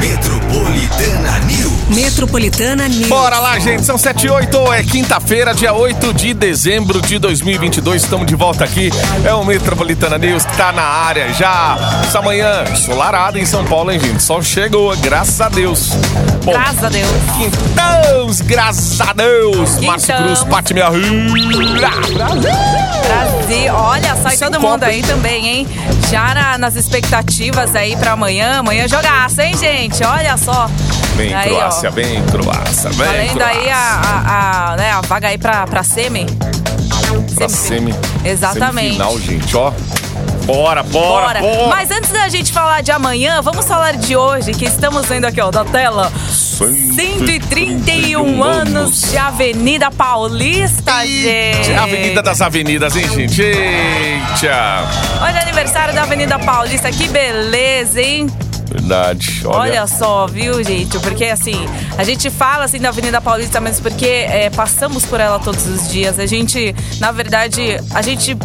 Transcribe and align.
Metropolitana 0.00 1.38
News. 1.40 1.72
Metropolitana 1.90 2.88
News. 2.88 3.08
Bora 3.08 3.38
lá, 3.38 3.58
gente. 3.58 3.84
São 3.84 3.98
7 3.98 4.26
e 4.26 4.30
8. 4.30 4.72
É 4.72 4.82
quinta-feira, 4.82 5.52
dia 5.54 5.74
8 5.74 6.14
de 6.14 6.32
dezembro 6.32 7.02
de 7.02 7.18
2022. 7.18 8.02
Estamos 8.02 8.26
de 8.26 8.34
volta 8.34 8.64
aqui. 8.64 8.90
É 9.24 9.34
o 9.34 9.44
Metropolitana 9.44 10.16
News 10.16 10.44
que 10.46 10.56
tá 10.56 10.72
na 10.72 10.82
área 10.82 11.30
já. 11.34 11.76
Essa 12.02 12.22
manhã, 12.22 12.64
ensolarada 12.72 13.38
em 13.38 13.44
São 13.44 13.62
Paulo, 13.64 13.92
hein, 13.92 14.00
gente? 14.00 14.22
Sol 14.22 14.42
chegou, 14.42 14.96
graças 14.96 15.38
a 15.40 15.48
Deus. 15.50 15.90
Bom, 16.44 16.52
Graças 16.52 16.84
a 16.84 16.88
Deus. 16.88 17.10
Quintão, 17.36 18.46
graças 18.46 19.00
a 19.00 19.12
Deus. 19.12 19.78
Márcio 19.80 20.14
Quintão. 20.14 20.26
Cruz, 20.26 20.44
Pati 20.44 20.72
Minha 20.74 20.90
Brasil. 20.90 21.10
Olha 23.74 24.16
só, 24.16 24.28
e 24.28 24.36
Sem 24.36 24.48
todo 24.50 24.60
mundo 24.60 24.72
copo, 24.80 24.84
aí 24.86 24.96
hein? 24.96 25.02
também, 25.02 25.46
hein? 25.46 25.66
Já 26.10 26.34
na- 26.34 26.58
nas 26.58 26.74
expectativas 26.76 27.74
aí 27.76 27.96
pra 27.96 28.12
amanhã. 28.12 28.58
Amanhã 28.58 28.88
jogaço, 28.88 29.40
hein, 29.40 29.56
gente? 29.56 30.02
Olha 30.04 30.36
só. 30.36 30.68
Bem, 31.14 31.32
Aí, 31.34 31.52
ó. 31.52 31.56
Croácia, 31.58 31.90
bem, 31.90 32.22
Croácia, 32.24 32.88
bem, 32.90 32.96
Valendo 33.06 33.32
Croácia. 33.34 33.60
aí 33.60 33.70
a, 33.70 33.76
a, 33.78 34.72
a, 34.72 34.76
né, 34.76 34.90
a 34.92 35.00
vaga 35.02 35.28
aí 35.28 35.38
pra, 35.38 35.66
pra 35.66 35.82
semi. 35.82 36.26
Pra 37.34 37.48
Semi- 37.48 37.92
semi. 37.92 37.94
Exatamente. 38.24 38.96
Semifinal, 38.96 39.18
gente, 39.20 39.56
ó. 39.56 39.72
Bora, 40.46 40.82
bora, 40.82 41.40
Bora. 41.40 41.40
bora. 41.40 41.68
Mas 41.68 41.90
antes 41.90 42.10
da 42.10 42.28
gente 42.28 42.50
falar 42.52 42.82
de 42.82 42.90
amanhã, 42.90 43.40
vamos 43.42 43.64
falar 43.66 43.96
de 43.96 44.16
hoje, 44.16 44.52
que 44.52 44.64
estamos 44.64 45.06
vendo 45.06 45.24
aqui, 45.26 45.40
ó, 45.40 45.50
da 45.50 45.64
tela. 45.64 46.10
131 46.68 48.44
anos 48.44 49.10
de 49.10 49.16
Avenida 49.16 49.90
Paulista, 49.90 51.06
gente. 51.06 51.72
Avenida 51.72 52.22
das 52.22 52.42
Avenidas, 52.42 52.94
hein, 52.96 53.08
gente? 53.08 53.40
Eita! 53.40 54.84
Olha, 55.22 55.40
aniversário 55.40 55.94
da 55.94 56.02
Avenida 56.02 56.38
Paulista, 56.38 56.90
que 56.92 57.08
beleza, 57.08 58.02
hein? 58.02 58.26
Verdade. 58.70 59.40
Olha, 59.46 59.58
Olha 59.58 59.86
só, 59.86 60.26
viu, 60.26 60.62
gente? 60.62 60.98
Porque 60.98 61.24
assim, 61.24 61.66
a 61.96 62.04
gente 62.04 62.28
fala 62.28 62.64
assim 62.64 62.78
da 62.78 62.90
Avenida 62.90 63.22
Paulista, 63.22 63.58
mas 63.58 63.80
porque 63.80 64.06
é, 64.06 64.50
passamos 64.50 65.06
por 65.06 65.18
ela 65.18 65.38
todos 65.38 65.66
os 65.66 65.90
dias. 65.90 66.18
A 66.18 66.26
gente, 66.26 66.76
na 67.00 67.10
verdade, 67.10 67.78
a 67.94 68.02
gente 68.02 68.36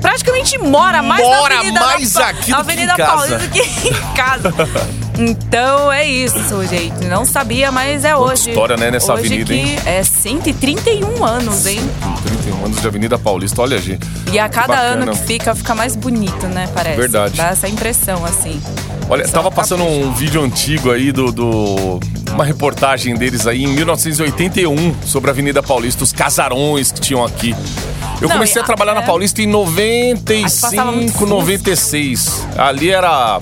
praticamente 0.00 0.56
mora 0.58 1.02
mais 1.02 1.20
Mora 1.20 1.54
na 1.54 1.60
Avenida, 1.60 1.80
mais 1.80 2.12
da, 2.12 2.28
aqui 2.28 2.50
na 2.52 2.58
Avenida. 2.58 2.94
Paulista 2.96 3.38
do 3.38 3.48
que 3.50 3.88
em 3.88 4.14
casa. 4.14 4.54
Então 5.18 5.92
é 5.92 6.04
isso, 6.06 6.66
gente. 6.66 7.04
Não 7.06 7.24
sabia, 7.24 7.70
mas 7.70 8.04
é 8.04 8.14
Quanta 8.14 8.32
hoje. 8.32 8.50
história, 8.50 8.76
né, 8.76 8.90
nessa 8.90 9.12
hoje 9.14 9.26
avenida, 9.26 9.52
que 9.54 9.60
hein? 9.60 9.76
É 9.86 10.02
131 10.02 11.24
anos, 11.24 11.66
hein? 11.66 11.80
31 12.24 12.64
anos 12.64 12.80
de 12.80 12.86
Avenida 12.86 13.18
Paulista, 13.18 13.62
olha, 13.62 13.78
gente. 13.80 14.06
E 14.32 14.38
a 14.38 14.48
cada 14.48 14.74
bacana. 14.74 15.02
ano 15.04 15.12
que 15.12 15.18
fica, 15.26 15.54
fica 15.54 15.74
mais 15.74 15.94
bonito, 15.94 16.46
né? 16.48 16.68
Parece. 16.74 16.96
Verdade. 16.96 17.36
Dá 17.36 17.48
essa 17.48 17.68
impressão, 17.68 18.24
assim. 18.24 18.60
Olha, 19.08 19.26
Só 19.26 19.34
tava 19.34 19.50
passando 19.50 19.84
um 19.84 20.12
vídeo 20.12 20.42
antigo 20.42 20.90
aí 20.90 21.12
do, 21.12 21.30
do- 21.30 22.00
Uma 22.32 22.44
reportagem 22.44 23.14
deles 23.14 23.46
aí 23.46 23.62
em 23.62 23.68
1981 23.68 24.94
sobre 25.06 25.30
a 25.30 25.32
Avenida 25.32 25.62
Paulista, 25.62 26.02
os 26.02 26.12
casarões 26.12 26.90
que 26.90 27.00
tinham 27.00 27.24
aqui. 27.24 27.54
Eu 28.20 28.28
Não, 28.28 28.36
comecei 28.36 28.60
a 28.60 28.64
trabalhar 28.64 28.92
a- 28.92 28.96
na 28.96 29.02
é. 29.02 29.06
Paulista 29.06 29.42
em 29.42 29.46
passava 29.52 30.90
muito 30.90 31.12
95, 31.12 31.18
fusca. 31.18 31.26
96. 31.34 32.46
Ali 32.56 32.90
era. 32.90 33.40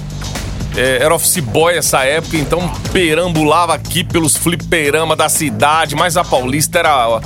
É, 0.76 0.98
era 1.02 1.14
office 1.14 1.38
boy 1.40 1.76
essa 1.76 2.02
época, 2.04 2.36
então 2.36 2.70
perambulava 2.92 3.74
aqui 3.74 4.02
pelos 4.04 4.36
fliperama 4.36 5.14
da 5.16 5.28
cidade, 5.28 5.94
mas 5.94 6.16
a 6.16 6.24
Paulista 6.24 6.78
era. 6.78 7.20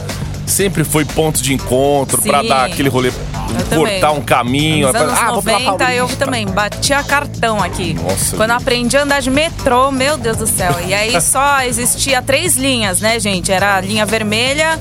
Sempre 0.46 0.84
foi 0.84 1.04
ponto 1.04 1.42
de 1.42 1.52
encontro 1.52 2.22
pra 2.22 2.40
Sim. 2.40 2.48
dar 2.48 2.66
aquele 2.66 2.88
rolê, 2.88 3.08
Eu 3.08 3.78
cortar 3.80 4.00
também. 4.10 4.18
um 4.20 4.22
caminho. 4.22 4.86
Nos 4.86 4.94
anos 4.94 5.18
ah, 5.20 5.32
vou 5.32 5.42
pela 5.42 5.58
90 5.58 5.92
eu 5.94 6.08
também 6.10 6.46
batia 6.46 7.02
cartão 7.02 7.60
aqui. 7.60 7.94
Nossa, 7.94 8.36
Quando 8.36 8.52
aprendi 8.52 8.96
a 8.96 9.02
andar 9.02 9.20
de 9.20 9.28
metrô, 9.28 9.90
meu 9.90 10.16
Deus 10.16 10.36
do 10.36 10.46
céu. 10.46 10.72
E 10.86 10.94
aí 10.94 11.18
só 11.20 11.62
existia 11.62 12.22
três 12.22 12.56
linhas, 12.56 13.00
né, 13.00 13.18
gente? 13.18 13.50
Era 13.50 13.74
a 13.74 13.80
linha 13.80 14.06
vermelha, 14.06 14.78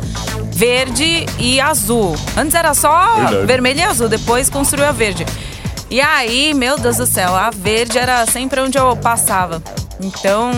verde 0.53 1.25
e 1.39 1.59
azul. 1.59 2.15
Antes 2.37 2.53
era 2.53 2.75
só 2.75 3.15
Verdade. 3.15 3.45
vermelho 3.47 3.79
e 3.79 3.83
azul, 3.83 4.07
depois 4.07 4.51
construiu 4.51 4.85
a 4.87 4.91
verde. 4.91 5.25
E 5.95 6.01
aí, 6.01 6.53
meu 6.53 6.77
Deus 6.77 6.97
do 6.97 7.05
céu, 7.05 7.33
a 7.33 7.49
verde 7.49 7.97
era 7.97 8.25
sempre 8.25 8.59
onde 8.59 8.77
eu 8.77 8.97
passava. 8.97 9.63
Então, 10.01 10.51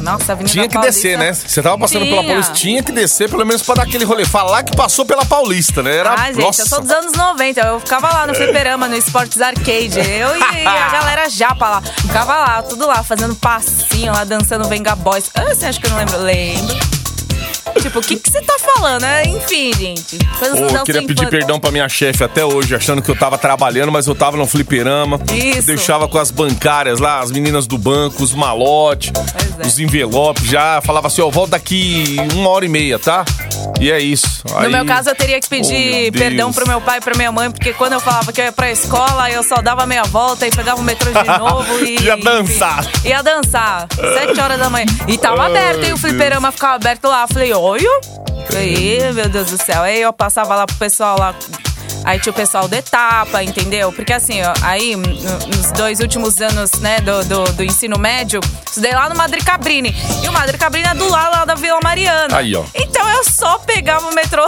nossa, 0.00 0.32
a 0.32 0.34
Avenida 0.34 0.50
Tinha 0.50 0.66
que 0.66 0.72
Paulista- 0.76 1.02
descer, 1.02 1.18
né? 1.18 1.34
Você 1.34 1.60
tava 1.62 1.76
passando 1.76 2.06
pela 2.06 2.22
Tinha. 2.22 2.32
Paulista, 2.32 2.54
tinha 2.54 2.82
que 2.82 2.90
descer 2.90 3.28
pelo 3.28 3.44
menos 3.44 3.60
pra 3.62 3.74
dar 3.74 3.82
aquele 3.82 4.06
rolê. 4.06 4.24
Falar 4.24 4.62
que 4.62 4.74
passou 4.74 5.04
pela 5.04 5.26
Paulista, 5.26 5.82
né? 5.82 5.94
Era, 5.94 6.14
Ah, 6.14 6.32
gente, 6.32 6.38
nossa. 6.40 6.62
eu 6.62 6.66
sou 6.68 6.80
dos 6.80 6.90
anos 6.90 7.12
90. 7.12 7.60
Eu 7.60 7.80
ficava 7.80 8.08
lá 8.08 8.26
no 8.26 8.34
fliperama, 8.34 8.88
no 8.88 8.96
Sports 8.96 9.38
Arcade. 9.42 9.98
Eu 9.98 10.34
e 10.34 10.42
a 10.66 10.88
galera 10.88 11.28
japa 11.28 11.68
lá. 11.68 11.82
Ficava 11.82 12.34
lá, 12.34 12.62
tudo 12.62 12.86
lá, 12.86 13.02
fazendo 13.02 13.34
passinho 13.34 14.10
lá, 14.10 14.24
dançando 14.24 14.66
Venga 14.70 14.96
Boys. 14.96 15.30
Ah, 15.34 15.54
você 15.54 15.66
acha 15.66 15.78
que 15.78 15.86
eu 15.86 15.90
não 15.90 15.98
lembro? 15.98 16.16
Lembro. 16.16 16.97
Tipo, 17.80 17.98
o 17.98 18.02
que 18.02 18.16
que 18.16 18.30
você 18.30 18.40
tá 18.42 18.56
falando? 18.58 19.04
É, 19.04 19.24
Enfim, 19.26 19.72
gente. 19.74 20.18
Coisas 20.38 20.72
da 20.72 20.78
eu 20.78 20.84
queria 20.84 21.00
pedir 21.02 21.12
infância. 21.22 21.30
perdão 21.30 21.58
pra 21.60 21.70
minha 21.70 21.88
chefe 21.88 22.22
até 22.24 22.44
hoje, 22.44 22.74
achando 22.74 23.00
que 23.02 23.10
eu 23.10 23.16
tava 23.16 23.38
trabalhando, 23.38 23.90
mas 23.92 24.06
eu 24.06 24.14
tava 24.14 24.36
no 24.36 24.46
fliperama. 24.46 25.20
Isso. 25.32 25.66
Deixava 25.66 26.08
com 26.08 26.18
as 26.18 26.30
bancárias 26.30 26.98
lá, 27.00 27.20
as 27.20 27.30
meninas 27.30 27.66
do 27.66 27.78
banco, 27.78 28.22
os 28.22 28.32
malotes, 28.34 29.12
é. 29.62 29.66
os 29.66 29.78
envelopes 29.78 30.44
já. 30.46 30.80
Falava 30.82 31.06
assim, 31.06 31.20
ó, 31.22 31.30
volta 31.30 31.52
daqui 31.52 32.16
uma 32.34 32.48
hora 32.50 32.64
e 32.64 32.68
meia, 32.68 32.98
tá? 32.98 33.24
E 33.80 33.90
é 33.90 33.98
isso. 34.00 34.42
No 34.50 34.58
Aí- 34.58 34.72
meu 34.72 34.84
caso, 34.84 35.08
eu 35.10 35.14
teria 35.14 35.40
que 35.40 35.46
Oh, 35.46 35.50
pedir 35.50 36.10
Deus. 36.10 36.24
perdão 36.24 36.52
pro 36.52 36.66
meu 36.66 36.80
pai 36.80 36.98
e 36.98 37.00
pra 37.00 37.14
minha 37.16 37.30
mãe, 37.32 37.50
porque 37.50 37.72
quando 37.72 37.92
eu 37.94 38.00
falava 38.00 38.32
que 38.32 38.40
eu 38.40 38.44
ia 38.46 38.52
pra 38.52 38.70
escola, 38.70 39.30
eu 39.30 39.42
só 39.42 39.56
dava 39.62 39.86
meia 39.86 40.02
volta 40.04 40.46
e 40.46 40.50
pegava 40.50 40.80
o 40.80 40.84
metrô 40.84 41.10
de 41.12 41.26
novo 41.38 41.84
e. 41.84 41.98
Ia 42.02 42.16
dançar. 42.16 42.80
enfim, 42.84 43.08
ia 43.08 43.22
dançar. 43.22 43.86
Sete 43.94 44.40
horas 44.40 44.58
da 44.58 44.68
manhã. 44.68 44.86
E 45.06 45.16
tava 45.16 45.46
aberto, 45.46 45.76
hein? 45.84 45.92
O 45.92 45.98
Deus. 45.98 46.00
fliperama 46.00 46.50
ficava 46.52 46.74
aberto 46.74 47.04
lá. 47.06 47.26
Falei, 47.28 47.52
olha. 47.68 48.00
Falei, 48.46 49.12
meu 49.12 49.28
Deus 49.28 49.50
do 49.50 49.62
céu. 49.62 49.82
Aí 49.82 50.00
eu 50.00 50.12
passava 50.12 50.54
lá 50.54 50.66
pro 50.66 50.76
pessoal 50.76 51.18
lá. 51.18 51.34
Aí 52.04 52.18
tinha 52.20 52.30
o 52.32 52.34
pessoal 52.34 52.66
da 52.68 52.78
etapa, 52.78 53.42
entendeu? 53.42 53.92
Porque 53.92 54.12
assim, 54.12 54.40
ó, 54.42 54.52
aí 54.62 54.96
no- 54.96 55.06
nos 55.48 55.72
dois 55.72 56.00
últimos 56.00 56.40
anos, 56.40 56.70
né, 56.80 57.00
do, 57.00 57.22
do, 57.24 57.44
do 57.52 57.64
ensino 57.64 57.98
médio, 57.98 58.40
estudei 58.66 58.92
lá 58.94 59.08
no 59.08 59.16
Madre 59.16 59.42
Cabrini. 59.42 59.94
E 60.22 60.28
o 60.28 60.32
Madre 60.32 60.56
Cabrini 60.56 60.86
é 60.88 60.94
do 60.94 61.08
lado 61.10 61.32
lá 61.32 61.44
da 61.44 61.54
Vila 61.54 61.80
Mariana. 61.82 62.36
Aí, 62.36 62.54
ó. 62.54 62.64
Então 62.74 63.06
eu 63.10 63.24
só 63.24 63.58
pegava 63.58 64.08
o 64.08 64.14
metrô, 64.14 64.46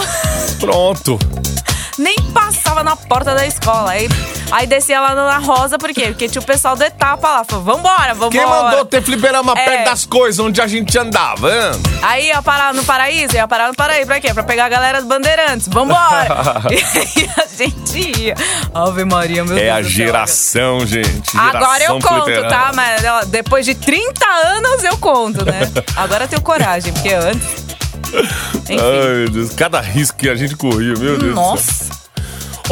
Pronto. 0.59 1.19
nem 1.99 2.17
passava 2.33 2.83
na 2.83 2.97
porta 2.97 3.35
da 3.35 3.47
escola. 3.47 3.91
Aí, 3.91 4.09
aí 4.51 4.67
descia 4.67 5.01
lá 5.01 5.15
na 5.15 5.39
Rosa, 5.39 5.79
por 5.79 5.91
quê? 5.93 6.07
Porque 6.09 6.29
tinha 6.29 6.41
o 6.43 6.45
pessoal 6.45 6.77
da 6.77 6.87
etapa 6.87 7.29
lá. 7.29 7.45
Falou, 7.45 7.65
vambora, 7.65 8.15
vambora. 8.15 8.31
Quem 8.31 8.47
mandou 8.47 8.85
ter 8.85 9.03
fliperama 9.03 9.53
É. 9.57 9.65
perto 9.65 9.85
das 9.87 10.05
coisas 10.07 10.39
onde 10.39 10.61
a 10.61 10.67
gente 10.67 10.97
andava, 10.99 11.51
hein? 11.51 11.71
Aí 12.03 12.27
ia 12.27 12.43
parar 12.43 12.73
no 12.75 12.85
Paraíso, 12.85 13.35
ia 13.35 13.47
parar 13.49 13.69
no 13.69 13.75
Paraíso 13.75 14.07
pra 14.07 14.21
quê? 14.21 14.33
Pra 14.35 14.43
pegar 14.43 14.67
a 14.67 14.69
galera 14.69 14.99
dos 15.01 15.09
Bandeirantes. 15.09 15.69
Vambora! 15.69 16.63
e 16.71 16.75
aí 16.77 17.31
a 17.37 17.47
gente 17.57 18.19
ia. 18.21 18.35
Ave 18.75 19.05
Maria, 19.05 19.45
meu 19.45 19.57
É 19.57 19.61
Deus 19.61 19.73
a 19.73 19.81
do 19.81 19.83
céu. 19.85 19.91
geração, 20.07 20.87
gente. 20.87 21.37
Agora 21.37 21.83
eu 21.85 21.95
Geração 21.95 22.01
conto, 22.01 22.25
fliperama. 22.25 22.49
tá? 22.49 22.73
Mas 22.75 23.05
ó, 23.05 23.25
depois 23.27 23.65
de 23.67 23.75
30 23.75 24.27
anos 24.27 24.85
eu 24.85 24.97
conto, 24.99 25.45
né? 25.45 25.61
Agora 25.97 26.25
eu 26.25 26.29
tenho 26.29 26.43
coragem, 26.43 26.93
porque 26.93 27.13
antes. 27.13 27.49
Enfim. 28.13 28.77
Ai, 28.81 29.15
meu 29.19 29.31
Deus. 29.31 29.55
Cada 29.55 29.81
risco 29.81 30.19
que 30.19 30.29
a 30.29 30.35
gente 30.35 30.57
corria, 30.57 30.95
meu 30.99 31.19
Deus. 31.19 31.35
Nossa. 31.35 32.00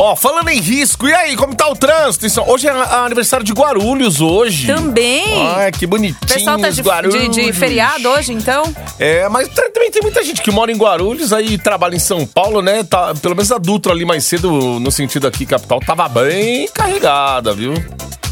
Ó, 0.01 0.15
falando 0.15 0.49
em 0.49 0.61
risco, 0.61 1.09
e 1.09 1.13
aí, 1.13 1.35
como 1.37 1.57
tá 1.57 1.69
o 1.69 1.75
trânsito? 1.75 2.25
Hoje 2.47 2.69
é 2.69 2.71
aniversário 2.71 3.45
de 3.45 3.53
Guarulhos, 3.53 4.21
hoje. 4.21 4.69
Também. 4.69 5.45
Ai, 5.57 5.73
que 5.73 5.89
bonitinho, 5.89 6.17
O 6.23 6.27
pessoal 6.27 6.57
tá 6.57 6.71
de, 6.71 6.81
Guarulhos. 6.81 7.35
de, 7.35 7.47
de 7.47 7.53
feriado 7.53 8.09
hoje, 8.09 8.33
então? 8.33 8.63
É, 8.97 9.29
mas 9.29 9.49
também 9.49 9.91
tem 9.91 10.01
muita 10.01 10.23
gente 10.23 10.41
que 10.41 10.53
mora 10.53 10.71
em 10.71 10.77
Guarulhos, 10.77 11.33
aí 11.33 11.59
trabalha 11.59 11.97
em 11.97 11.99
São 11.99 12.25
Paulo, 12.25 12.63
né? 12.63 12.85
Tá, 12.85 13.13
pelo 13.21 13.35
menos 13.35 13.51
a 13.51 13.59
Dutra 13.59 13.91
ali 13.93 14.05
mais 14.05 14.23
cedo, 14.25 14.79
no 14.79 14.91
sentido 14.93 15.27
aqui, 15.27 15.45
capital, 15.45 15.81
tava 15.81 16.09
bem 16.09 16.69
carregada, 16.69 17.53
viu? 17.53 17.75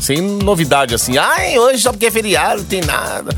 Sem 0.00 0.20
novidade 0.20 0.94
assim. 0.94 1.18
Ai, 1.18 1.58
hoje 1.58 1.82
só 1.82 1.90
porque 1.90 2.06
é 2.06 2.10
feriado, 2.12 2.58
não 2.60 2.68
tem 2.68 2.80
nada. 2.82 3.36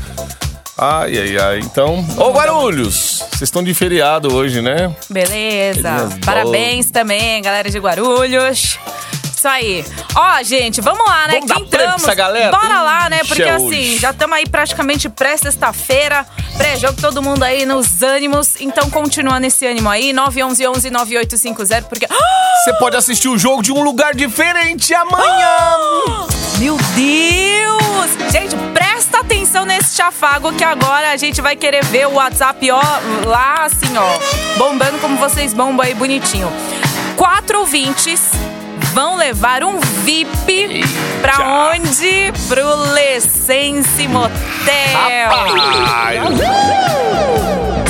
Ai, 0.81 1.17
ai, 1.17 1.37
ai. 1.37 1.59
Então. 1.59 2.05
Ô, 2.17 2.31
Guarulhos! 2.31 3.25
Vocês 3.31 3.41
estão 3.41 3.61
de 3.61 3.73
feriado 3.73 4.33
hoje, 4.33 4.61
né? 4.61 4.95
Beleza. 5.09 6.09
Parabéns 6.25 6.89
também, 6.89 7.41
galera 7.41 7.69
de 7.69 7.77
Guarulhos. 7.77 8.79
Isso 9.35 9.47
aí. 9.47 9.83
Ó, 10.15 10.41
gente, 10.41 10.79
vamos 10.79 11.05
lá, 11.05 11.27
né? 11.27 11.33
Vamos 11.33 11.47
dar 11.49 11.55
Quintamos. 11.55 12.03
essa 12.03 12.15
galera? 12.15 12.51
Bora 12.57 12.81
lá, 12.81 13.09
né? 13.09 13.19
Porque 13.27 13.43
é 13.43 13.51
assim, 13.51 13.65
hoje. 13.67 13.97
já 13.97 14.11
estamos 14.11 14.37
aí 14.37 14.47
praticamente 14.47 15.09
pré-sexta-feira. 15.09 16.25
Pré-jogo, 16.55 16.99
todo 17.01 17.21
mundo 17.21 17.43
aí 17.43 17.65
nos 17.65 18.01
ânimos. 18.01 18.55
Então 18.61 18.89
continua 18.89 19.37
nesse 19.37 19.67
ânimo 19.67 19.89
aí. 19.89 20.13
911 20.13 20.89
9850 20.89 21.89
porque. 21.89 22.07
Você 22.63 22.73
pode 22.79 22.95
assistir 22.95 23.27
o 23.27 23.37
jogo 23.37 23.61
de 23.61 23.71
um 23.73 23.81
lugar 23.81 24.13
diferente 24.13 24.93
amanhã! 24.93 25.77
Meu 26.59 26.77
Deus! 26.95 28.31
Gente, 28.31 28.55
presta 29.09 29.19
atenção 29.19 29.65
nesse 29.65 29.95
chafago 29.95 30.53
que 30.53 30.63
agora 30.63 31.11
a 31.11 31.17
gente 31.17 31.41
vai 31.41 31.55
querer 31.55 31.83
ver 31.85 32.07
o 32.07 32.13
WhatsApp, 32.13 32.69
ó, 32.71 32.81
lá 33.25 33.65
assim, 33.65 33.97
ó, 33.97 34.57
bombando 34.57 34.99
como 34.99 35.17
vocês 35.17 35.53
bombam 35.53 35.85
aí 35.85 35.95
bonitinho. 35.95 36.47
Quatro 37.17 37.59
ouvintes 37.59 38.29
vão 38.93 39.15
levar 39.15 39.63
um 39.63 39.79
VIP 39.79 40.83
pra 41.21 41.71
onde? 41.71 42.31
Pro 42.47 42.75
Lessense 42.93 44.07
Motel. 44.07 44.29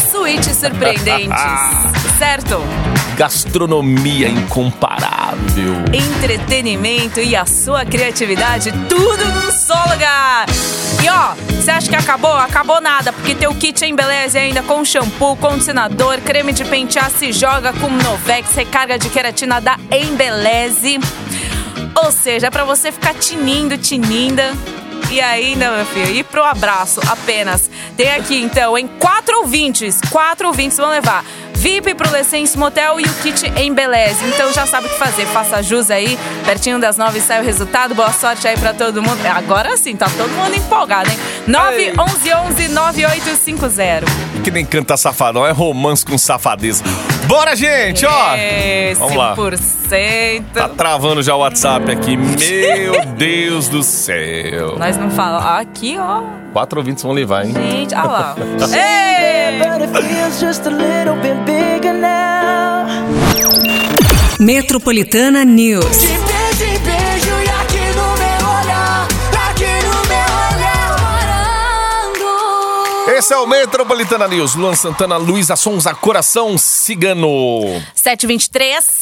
Suítes 0.10 0.56
surpreendentes, 0.56 1.42
certo? 2.18 2.64
gastronomia 3.20 4.30
incomparável. 4.30 5.74
Entretenimento 5.92 7.20
e 7.20 7.36
a 7.36 7.46
sua 7.46 7.84
criatividade, 7.84 8.72
tudo 8.88 9.26
num 9.26 9.52
só 9.52 9.84
lugar. 9.92 10.46
E 11.04 11.10
ó, 11.10 11.34
você 11.56 11.72
acha 11.72 11.90
que 11.90 11.96
acabou? 11.96 12.34
Acabou 12.34 12.82
nada, 12.82 13.14
porque 13.14 13.34
teu 13.34 13.54
kit 13.56 13.86
embeleze 13.86 14.38
ainda 14.38 14.62
com 14.64 14.84
shampoo, 14.84 15.36
condicionador, 15.38 16.20
creme 16.22 16.52
de 16.52 16.66
pentear, 16.66 17.10
se 17.10 17.32
joga 17.32 17.72
com 17.74 17.90
Novex, 17.90 18.54
recarga 18.54 19.00
de 19.00 19.10
queratina 19.10 19.62
da 19.62 19.78
Embeleze. 19.92 21.00
Ou 22.04 22.12
seja, 22.12 22.48
é 22.48 22.50
pra 22.50 22.64
você 22.64 22.92
ficar 22.92 23.14
tinindo, 23.14 23.78
tininda. 23.78 24.54
E 25.10 25.20
ainda, 25.20 25.72
meu 25.72 25.86
filho, 25.88 26.12
ir 26.12 26.24
pro 26.24 26.44
abraço 26.44 27.02
apenas. 27.08 27.70
Tem 27.98 28.12
aqui, 28.14 28.40
então, 28.40 28.78
em 28.78 28.88
quatro 28.88 29.40
ouvintes. 29.40 30.00
Quatro 30.12 30.48
ouvintes 30.48 30.78
vão 30.78 30.90
levar. 30.90 31.26
VIP 31.60 31.94
pro 31.94 32.10
Lessense 32.10 32.58
Motel 32.58 33.02
e 33.02 33.04
o 33.04 33.14
kit 33.16 33.46
Embeleze. 33.60 34.24
Então 34.26 34.54
já 34.54 34.66
sabe 34.66 34.88
o 34.88 34.90
que 34.90 34.98
fazer. 34.98 35.26
Faça 35.26 35.62
jus 35.62 35.92
aí. 35.92 36.18
Pertinho 36.46 36.80
das 36.80 36.96
nove 36.96 37.20
sai 37.20 37.42
o 37.42 37.44
resultado. 37.44 37.94
Boa 37.94 38.14
sorte 38.14 38.48
aí 38.48 38.58
pra 38.58 38.74
todo 38.74 39.04
mundo. 39.04 39.20
Agora 39.26 39.76
sim, 39.76 39.94
tá 39.94 40.08
todo 40.18 40.30
mundo 40.30 40.56
empolgado, 40.56 41.10
hein? 41.10 41.20
911 41.48 42.70
9850. 42.70 44.06
Que 44.42 44.50
nem 44.50 44.66
canta 44.66 44.96
safadão, 44.96 45.46
é 45.46 45.52
romance 45.52 46.06
com 46.06 46.18
safadeza. 46.18 46.82
Bora, 47.30 47.56
gente, 47.56 48.08
ó. 48.08 48.36
Esse 48.36 49.00
Vamos 49.00 49.16
lá. 49.16 49.36
por 49.36 49.56
cento. 49.56 50.52
Tá 50.52 50.68
travando 50.68 51.22
já 51.22 51.36
o 51.36 51.42
WhatsApp 51.42 51.92
aqui. 51.92 52.18
Meu 52.18 53.06
Deus 53.16 53.68
do 53.68 53.84
céu. 53.84 54.80
Nós 54.80 54.98
não 54.98 55.12
falamos. 55.12 55.62
Aqui, 55.62 55.96
ó. 56.00 56.24
Quatro 56.52 56.80
ouvintes 56.80 57.04
vão 57.04 57.12
levar, 57.12 57.46
hein? 57.46 57.54
Gente, 57.54 57.94
olha 57.94 58.04
lá. 58.04 58.36
Ei! 58.74 59.00
but 59.60 60.00
Esse 73.20 73.34
é 73.34 73.38
o 73.38 73.46
Metropolitana 73.46 74.30
News. 74.30 74.56
Luan 74.56 74.74
Santana, 74.76 75.18
Luísa 75.18 75.58
Sonza, 75.58 75.94
Coração 75.94 76.58
Cigano. 76.58 77.28
723. 77.94 79.02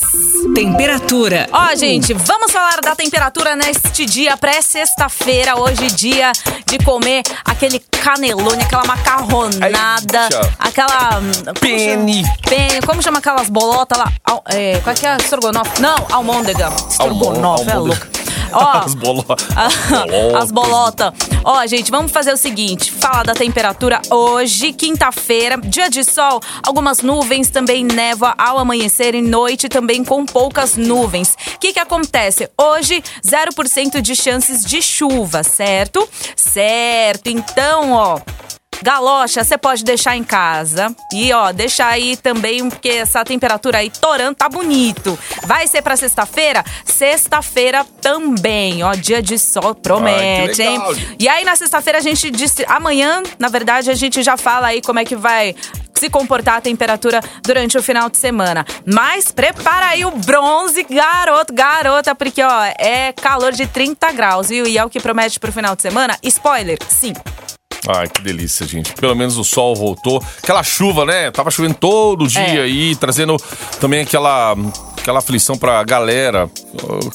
Temperatura. 0.55 1.47
Ó, 1.51 1.75
gente, 1.75 2.13
vamos 2.15 2.51
falar 2.51 2.79
da 2.81 2.95
temperatura 2.95 3.55
neste 3.55 4.07
dia 4.07 4.35
pré-sexta-feira. 4.35 5.55
Hoje, 5.59 5.91
dia 5.91 6.31
de 6.65 6.79
comer 6.79 7.21
aquele 7.45 7.77
canelone, 7.79 8.63
aquela 8.63 8.85
macarronada, 8.85 10.23
Eita. 10.23 10.53
aquela. 10.57 11.21
chama? 11.59 12.23
Penne. 12.49 12.81
Como 12.87 13.03
chama 13.03 13.19
aquelas 13.19 13.49
bolotas 13.49 13.99
lá? 13.99 14.11
Al- 14.25 14.43
é, 14.47 14.79
qual 14.83 14.95
é 14.95 14.97
que 14.99 15.05
é? 15.05 15.15
Estrogonofe? 15.17 15.79
Não, 15.79 15.95
almôndega. 16.11 16.69
Estrogonofe, 16.89 17.69
é 17.69 17.73
almôndega. 17.73 17.77
louco. 17.79 18.17
Ó, 18.51 18.77
As 18.85 18.94
bolo- 18.95 19.25
as 20.39 20.51
bolotas. 20.51 21.13
Ó, 21.44 21.65
gente, 21.67 21.91
vamos 21.91 22.11
fazer 22.11 22.31
o 22.33 22.38
seguinte: 22.38 22.91
falar 22.91 23.23
da 23.23 23.33
temperatura 23.33 24.01
hoje, 24.09 24.73
quinta-feira, 24.73 25.57
dia 25.57 25.89
de 25.89 26.03
sol, 26.03 26.41
algumas 26.65 26.99
nuvens, 27.01 27.49
também 27.49 27.83
névoa 27.83 28.33
ao 28.38 28.57
amanhecer 28.57 29.15
e 29.15 29.21
noite 29.21 29.67
também 29.69 30.03
com 30.03 30.25
poucas 30.25 30.75
nuvens. 30.77 31.35
O 31.55 31.59
que, 31.59 31.73
que 31.73 31.79
acontece? 31.79 32.49
Hoje, 32.59 33.03
0% 33.25 34.01
de 34.01 34.15
chances 34.15 34.61
de 34.61 34.81
chuva, 34.81 35.43
certo? 35.43 36.07
Certo. 36.35 37.27
Então, 37.27 37.91
ó. 37.93 38.19
Galocha, 38.81 39.44
você 39.44 39.57
pode 39.57 39.83
deixar 39.83 40.15
em 40.15 40.24
casa. 40.24 40.95
E 41.13 41.31
ó, 41.33 41.51
deixa 41.51 41.85
aí 41.85 42.15
também, 42.18 42.69
porque 42.69 42.89
essa 42.89 43.24
temperatura 43.24 43.79
aí 43.79 43.89
torando 43.89 44.35
tá 44.35 44.50
bonito. 44.50 45.18
Vai 45.44 45.68
ser 45.68 45.81
pra 45.81 45.95
sexta-feira? 45.95 46.63
Sexta-feira 46.85 47.85
também, 48.01 48.83
ó, 48.83 48.94
dia 48.94 49.21
de 49.21 49.38
sol 49.38 49.75
promete, 49.75 50.62
Ai, 50.62 50.68
que 50.88 50.94
hein? 50.95 51.15
E 51.19 51.27
aí 51.27 51.44
na 51.44 51.56
sexta-feira 51.56 52.00
a 52.00 52.01
gente 52.01 52.29
disse, 52.29 52.65
amanhã, 52.68 53.21
na 53.39 53.50
verdade, 53.50 53.89
a 53.89 53.95
gente 53.95 54.21
já 54.24 54.38
fala 54.38 54.68
aí 54.68 54.81
como 54.81 55.00
é 55.00 55.06
que 55.06 55.15
vai 55.15 55.56
se 55.97 56.09
comportar 56.09 56.57
a 56.57 56.62
temperatura 56.62 57.19
durante 57.44 57.77
o 57.77 57.83
final 57.83 58.09
de 58.09 58.18
semana. 58.18 58.65
Mas 58.85 59.31
prepara 59.31 59.88
aí 59.88 60.06
o 60.06 60.12
bronze, 60.12 60.83
garoto, 60.83 61.53
garota, 61.53 62.13
porque 62.13 62.41
ó, 62.41 62.63
é 62.77 63.12
calor 63.13 63.51
de 63.51 63.65
30 63.65 64.12
graus, 64.12 64.50
viu? 64.50 64.68
E 64.68 64.77
é 64.77 64.85
o 64.85 64.89
que 64.89 65.00
promete 65.00 65.39
pro 65.39 65.51
final 65.51 65.75
de 65.75 65.81
semana. 65.81 66.18
Spoiler, 66.24 66.77
sim. 66.88 67.13
Ai, 67.88 68.07
que 68.07 68.22
delícia, 68.22 68.68
gente. 68.68 68.94
Pelo 68.94 69.16
menos 69.16 69.38
o 69.38 69.44
sol 69.44 69.75
voltou. 69.75 70.22
Aquela 70.44 70.62
chuva, 70.63 71.06
né? 71.06 71.31
Tava 71.31 71.50
chovendo 71.51 71.75
todo 71.75 72.28
dia 72.28 72.42
É. 72.42 72.62
aí, 72.63 72.95
trazendo 72.95 73.38
também 73.80 74.01
aquela 74.01 74.56
aquela 75.07 75.19
aflição 75.19 75.57
pra 75.57 75.81
galera 75.86 76.50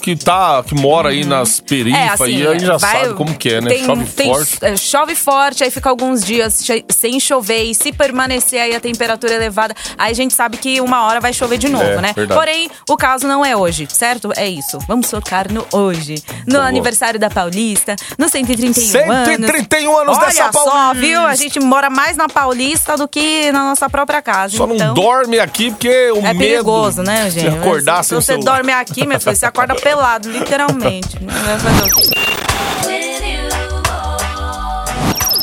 que 0.03 0.17
tá 0.17 0.63
que 0.67 0.75
mora 0.75 1.11
aí 1.11 1.27
nas 1.27 1.61
perifas 1.61 2.21
e 2.29 2.47
aí 2.47 2.59
já 2.59 2.73
Uhum. 2.73 2.77
É, 2.77 2.79
vai- 2.79 3.03
sabe 3.03 3.15
como 3.15 3.35
que 3.37 3.49
é, 3.51 3.61
né? 3.61 3.69
tem- 3.71 3.85
Chove 3.85 4.05
tem- 4.07 4.33
forte. 4.33 4.59
é, 4.63 4.77
chove 4.77 5.15
forte, 5.15 5.65
aí 5.65 5.71
fica 5.71 5.91
alguns 5.91 6.25
dias 6.25 6.65
sem 6.89 7.21
chover. 7.21 7.65
E 7.65 7.75
se 7.75 7.93
permanecer 7.93 8.61
aí 8.61 8.75
a 8.75 8.81
temperatura 8.81 9.35
elevada, 9.35 9.75
aí 9.99 10.11
a 10.11 10.15
gente 10.15 10.33
sabe 10.33 10.57
que 10.57 10.81
uma 10.81 11.05
hora 11.07 11.21
vai 11.21 11.33
chover 11.35 11.59
de 11.59 11.69
novo, 11.69 11.85
É, 11.85 12.01
né? 12.01 12.13
verdade. 12.17 12.39
Porém, 12.41 12.71
o 12.89 12.97
caso 12.97 13.27
não 13.29 13.45
é 13.45 13.55
hoje, 13.55 13.87
certo? 13.91 14.33
É 14.37 14.49
isso. 14.49 14.79
Vamos 14.89 15.11
focar 15.11 15.53
no 15.53 15.67
hoje. 15.73 16.15
No 16.47 16.55
Boa. 16.55 16.65
aniversário 16.67 17.21
da 17.21 17.29
Paulista, 17.29 17.95
no 18.19 18.29
131 18.29 19.25
131 19.25 19.99
anos 19.99 20.17
Olha 20.17 20.27
dessa 20.29 20.51
só, 20.53 20.65
Paulista. 20.65 20.95
viu? 20.95 21.21
A 21.21 21.35
gente 21.35 21.61
mora 21.61 21.91
mais 21.91 22.17
na 22.17 22.29
Paulista 22.29 22.97
do 22.97 23.07
que 23.07 23.53
na 23.53 23.65
nossa 23.71 23.89
própria 23.91 24.23
casa. 24.23 24.57
Só 24.57 24.65
então... 24.65 24.89
não 24.89 24.95
dorme 24.95 25.39
aqui 25.39 25.71
porque 25.71 26.11
o 26.13 26.19
É 26.19 26.33
medo 26.33 26.39
perigoso, 26.39 27.03
né, 27.03 27.25
de 27.29 27.41
gente? 27.41 27.59
Acordar 27.91 28.03
se 28.03 28.09
sem 28.11 28.21
você 28.21 28.33
celular. 28.33 28.55
dorme 28.57 28.73
aqui, 28.73 29.07
meu 29.07 29.21
filho, 29.21 29.37
você 29.37 29.47
acorda 29.47 29.75
pelado, 29.75 30.31
literalmente. 30.31 31.23
né? 31.23 31.33
Vai 31.45 31.59
fazer 31.59 31.93
o 31.93 31.97
quê? 31.97 32.11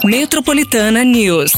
Metropolitana 0.04 1.04
News. 1.04 1.52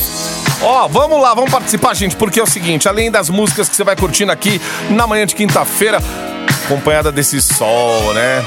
Ó, 0.62 0.88
vamos 0.88 1.20
lá, 1.22 1.34
vamos 1.34 1.50
participar, 1.52 1.94
gente, 1.96 2.16
porque 2.16 2.40
é 2.40 2.44
o 2.44 2.48
seguinte, 2.48 2.88
além 2.88 3.10
das 3.10 3.30
músicas 3.30 3.68
que 3.68 3.76
você 3.76 3.84
vai 3.84 3.96
curtindo 3.96 4.32
aqui 4.32 4.62
na 4.90 5.08
manhã 5.08 5.26
de 5.26 5.34
quinta-feira, 5.36 6.00
acompanhada 6.66 7.12
desse 7.12 7.42
sol, 7.42 8.14
né? 8.14 8.44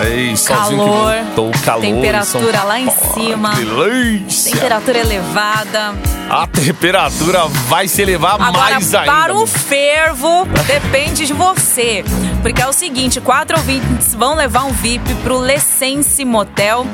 Aí, 0.00 0.36
solzinho 0.36 0.78
Calor, 0.84 1.12
que 1.12 1.22
voltou, 1.22 1.50
calor. 1.64 1.80
temperatura 1.82 2.62
lá 2.64 2.80
em 2.80 2.86
Paulo, 2.86 3.14
cima. 3.14 3.54
delícia. 3.54 4.52
Temperatura 4.52 4.98
elevada. 4.98 5.94
A 6.28 6.46
temperatura 6.46 7.46
vai 7.68 7.86
se 7.86 8.02
elevar 8.02 8.34
Agora, 8.34 8.50
mais 8.52 8.94
ainda. 8.94 9.12
para 9.12 9.34
o 9.34 9.46
fervo, 9.46 10.46
depende 10.66 11.26
de 11.26 11.32
você. 11.32 12.04
Porque 12.42 12.60
é 12.60 12.66
o 12.66 12.72
seguinte, 12.72 13.20
quatro 13.20 13.56
ouvintes 13.56 14.14
vão 14.14 14.34
levar 14.34 14.64
um 14.64 14.72
VIP 14.72 15.14
pro 15.22 15.38
Lessense 15.38 16.24
Motel. 16.24 16.86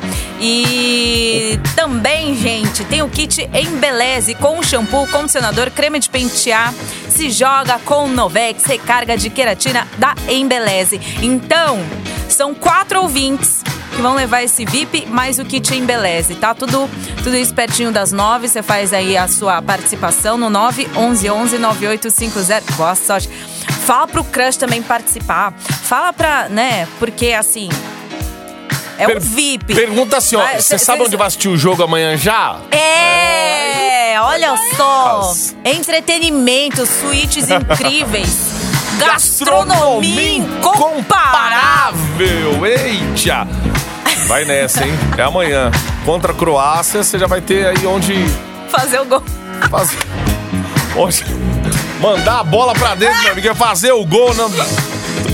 E 0.42 1.60
também, 1.76 2.34
gente, 2.34 2.82
tem 2.86 3.02
o 3.02 3.08
kit 3.10 3.42
Embeleze 3.52 4.34
com 4.34 4.62
shampoo, 4.62 5.06
condicionador, 5.08 5.70
creme 5.70 5.98
de 5.98 6.08
pentear. 6.08 6.72
Se 7.10 7.30
joga 7.30 7.78
com 7.80 8.08
Novex, 8.08 8.64
recarga 8.64 9.18
de 9.18 9.28
queratina 9.28 9.86
da 9.98 10.14
Embeleze. 10.28 10.98
Então, 11.20 11.78
são 12.26 12.54
quatro 12.54 13.02
ouvintes 13.02 13.62
que 13.94 14.00
vão 14.00 14.14
levar 14.14 14.42
esse 14.42 14.64
VIP 14.64 15.04
mais 15.06 15.38
o 15.38 15.44
kit 15.44 15.74
Embeleze, 15.74 16.34
tá? 16.36 16.54
Tudo, 16.54 16.88
tudo 17.22 17.36
isso 17.36 17.52
pertinho 17.52 17.92
das 17.92 18.10
nove. 18.10 18.48
Você 18.48 18.62
faz 18.62 18.94
aí 18.94 19.18
a 19.18 19.28
sua 19.28 19.60
participação 19.60 20.38
no 20.38 20.48
911 20.48 21.58
9850. 21.58 22.72
Boa 22.76 22.94
sorte. 22.94 23.28
Fala 23.84 24.06
pro 24.06 24.24
crush 24.24 24.56
também 24.56 24.82
participar. 24.82 25.52
Fala 25.52 26.14
pra, 26.14 26.48
né? 26.48 26.88
Porque 26.98 27.32
assim. 27.32 27.68
É 29.00 29.06
Per- 29.06 29.16
um 29.16 29.20
VIP. 29.20 29.74
Pergunta 29.74 30.16
assim, 30.18 30.36
ó, 30.36 30.46
você 30.46 30.60
cê- 30.62 30.78
sabe 30.78 31.02
onde 31.02 31.16
vai 31.16 31.26
assistir 31.26 31.48
o 31.48 31.56
jogo 31.56 31.82
amanhã 31.82 32.16
já? 32.16 32.58
É, 32.70 34.14
olha 34.20 34.54
só. 34.76 35.32
Entretenimento, 35.64 36.84
suítes 36.86 37.48
incríveis. 37.50 38.50
Gastronomia 38.98 40.32
incomparável. 40.36 41.98
Eita! 42.66 43.48
Vai 44.26 44.44
nessa, 44.44 44.84
hein? 44.84 44.92
É 45.16 45.22
amanhã. 45.22 45.70
Contra 46.04 46.32
a 46.32 46.34
Croácia, 46.34 47.02
você 47.02 47.18
já 47.18 47.26
vai 47.26 47.40
ter 47.40 47.66
aí 47.66 47.86
onde 47.86 48.14
Fazer 48.68 49.00
o 49.00 49.04
gol. 49.06 49.22
fazer. 49.70 49.96
Onde 50.96 51.24
mandar 52.00 52.40
a 52.40 52.44
bola 52.44 52.72
pra 52.74 52.94
dentro, 52.94 53.22
meu 53.22 53.32
amigo. 53.32 53.48
é 53.48 53.54
Fazer 53.54 53.92
o 53.92 54.04
gol 54.04 54.34
na- 54.34 54.48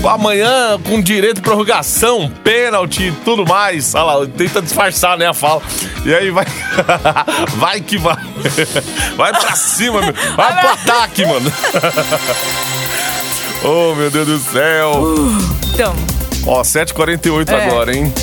amanhã 0.05 0.79
com 0.87 1.01
direito 1.01 1.35
de 1.37 1.41
prorrogação, 1.41 2.31
pênalti 2.43 3.07
e 3.07 3.11
tudo 3.23 3.45
mais. 3.45 3.95
Olha 3.95 4.03
lá, 4.03 4.27
tenta 4.27 4.61
disfarçar, 4.61 5.17
né, 5.17 5.27
a 5.27 5.33
fala. 5.33 5.61
E 6.05 6.13
aí 6.13 6.29
vai. 6.29 6.45
vai 7.57 7.81
que 7.81 7.97
vai. 7.97 8.17
Vai 9.17 9.31
pra 9.31 9.55
cima, 9.55 9.99
meu. 10.01 10.13
Vai 10.35 10.59
pro 10.59 10.69
ataque, 10.69 11.25
mano. 11.25 11.51
oh, 13.63 13.95
meu 13.95 14.11
Deus 14.11 14.27
do 14.27 14.39
céu. 14.39 15.03
Então, 15.73 15.95
Ó, 16.45 16.61
7h48 16.61 17.49
É. 17.49 17.65
agora, 17.67 17.95
hein? 17.95 18.13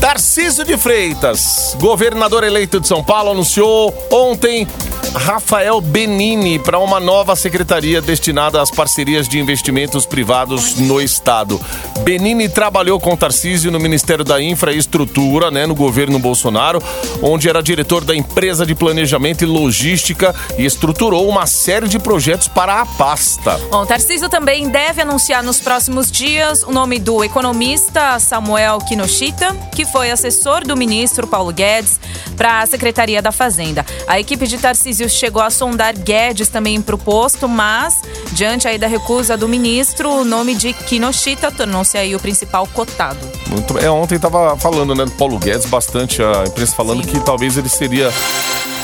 Tarcísio 0.00 0.64
de 0.64 0.76
Freitas, 0.76 1.76
governador 1.78 2.42
eleito 2.42 2.80
de 2.80 2.88
São 2.88 3.04
Paulo, 3.04 3.30
anunciou 3.30 3.94
ontem 4.10 4.66
Rafael 5.14 5.80
Benini 5.80 6.58
para 6.58 6.78
uma 6.78 7.00
nova 7.00 7.34
secretaria 7.34 8.00
destinada 8.00 8.60
às 8.60 8.70
parcerias 8.70 9.28
de 9.28 9.38
investimentos 9.38 10.06
privados 10.06 10.76
no 10.76 11.00
estado. 11.00 11.60
Benini 12.00 12.48
trabalhou 12.48 13.00
com 13.00 13.16
Tarcísio 13.16 13.70
no 13.70 13.80
Ministério 13.80 14.24
da 14.24 14.40
Infraestrutura, 14.40 15.50
né, 15.50 15.66
no 15.66 15.74
governo 15.74 16.18
Bolsonaro, 16.18 16.82
onde 17.22 17.48
era 17.48 17.62
diretor 17.62 18.04
da 18.04 18.14
empresa 18.14 18.64
de 18.64 18.74
planejamento 18.74 19.42
e 19.42 19.46
logística 19.46 20.34
e 20.56 20.64
estruturou 20.64 21.28
uma 21.28 21.46
série 21.46 21.88
de 21.88 21.98
projetos 21.98 22.46
para 22.48 22.80
a 22.80 22.86
pasta. 22.86 23.58
Bom, 23.70 23.84
Tarcísio 23.84 24.28
também 24.28 24.68
deve 24.68 25.02
anunciar 25.02 25.42
nos 25.42 25.60
próximos 25.60 26.10
dias 26.10 26.62
o 26.62 26.70
nome 26.70 26.98
do 26.98 27.24
economista 27.24 28.18
Samuel 28.18 28.78
Kinoshita, 28.78 29.54
que 29.74 29.84
foi 29.84 30.10
assessor 30.10 30.64
do 30.66 30.76
ministro 30.76 31.26
Paulo 31.26 31.52
Guedes 31.52 31.98
para 32.36 32.60
a 32.60 32.66
Secretaria 32.66 33.20
da 33.20 33.32
Fazenda. 33.32 33.84
A 34.06 34.18
equipe 34.18 34.46
de 34.46 34.56
Tarcísio 34.56 34.89
chegou 35.08 35.42
a 35.42 35.50
sondar 35.50 35.94
Guedes 35.96 36.48
também 36.48 36.80
para 36.80 36.94
o 36.94 36.98
posto, 36.98 37.48
mas 37.48 38.00
diante 38.32 38.66
aí 38.68 38.78
da 38.78 38.86
recusa 38.86 39.36
do 39.36 39.48
ministro, 39.48 40.10
o 40.10 40.24
nome 40.24 40.54
de 40.54 40.72
Kinoshita 40.72 41.50
tornou-se 41.50 41.96
aí 41.96 42.14
o 42.14 42.20
principal 42.20 42.66
cotado. 42.66 43.18
Muito. 43.48 43.78
É, 43.78 43.90
ontem 43.90 44.18
tava 44.18 44.56
falando, 44.56 44.94
né, 44.94 45.04
do 45.04 45.10
Paulo 45.12 45.38
Guedes, 45.38 45.66
bastante 45.66 46.22
a 46.22 46.44
imprensa 46.46 46.74
falando 46.74 47.04
Sim. 47.04 47.10
que 47.10 47.20
talvez 47.20 47.56
ele 47.56 47.68
seria 47.68 48.12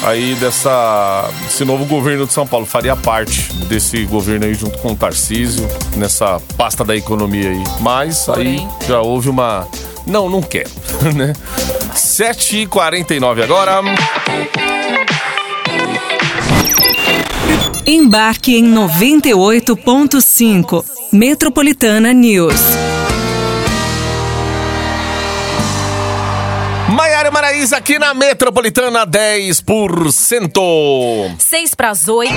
aí 0.03 0.35
dessa 0.37 1.29
esse 1.47 1.65
novo 1.65 1.85
governo 1.85 2.27
de 2.27 2.33
São 2.33 2.47
Paulo, 2.47 2.67
faria 2.67 2.95
parte 2.95 3.53
desse 3.65 4.05
governo 4.05 4.47
aí 4.47 4.55
junto 4.55 4.79
com 4.79 4.93
o 4.93 4.97
Tarcísio, 4.97 5.67
nessa 5.97 6.41
pasta 6.57 6.85
da 6.85 6.97
economia 6.97 7.51
aí. 7.51 7.65
Mas 7.81 8.27
Porém, 8.27 8.69
aí 8.81 8.87
já 8.87 9.01
houve 9.01 9.29
uma 9.29 9.67
não, 10.07 10.29
não 10.29 10.41
quero, 10.41 10.71
né? 11.15 11.33
7h49 11.95 13.43
agora. 13.43 13.83
Embarque 17.89 18.57
em 18.57 18.65
98.5. 18.65 20.85
Metropolitana 21.13 22.13
News. 22.13 22.57
Maiara 26.91 27.31
Maraíza 27.31 27.77
aqui 27.77 27.97
na 27.97 28.13
Metropolitana 28.13 29.07
10%. 29.07 31.37
Seis 31.39 31.77
para 31.77 31.91
as 31.91 32.09
oito. 32.09 32.33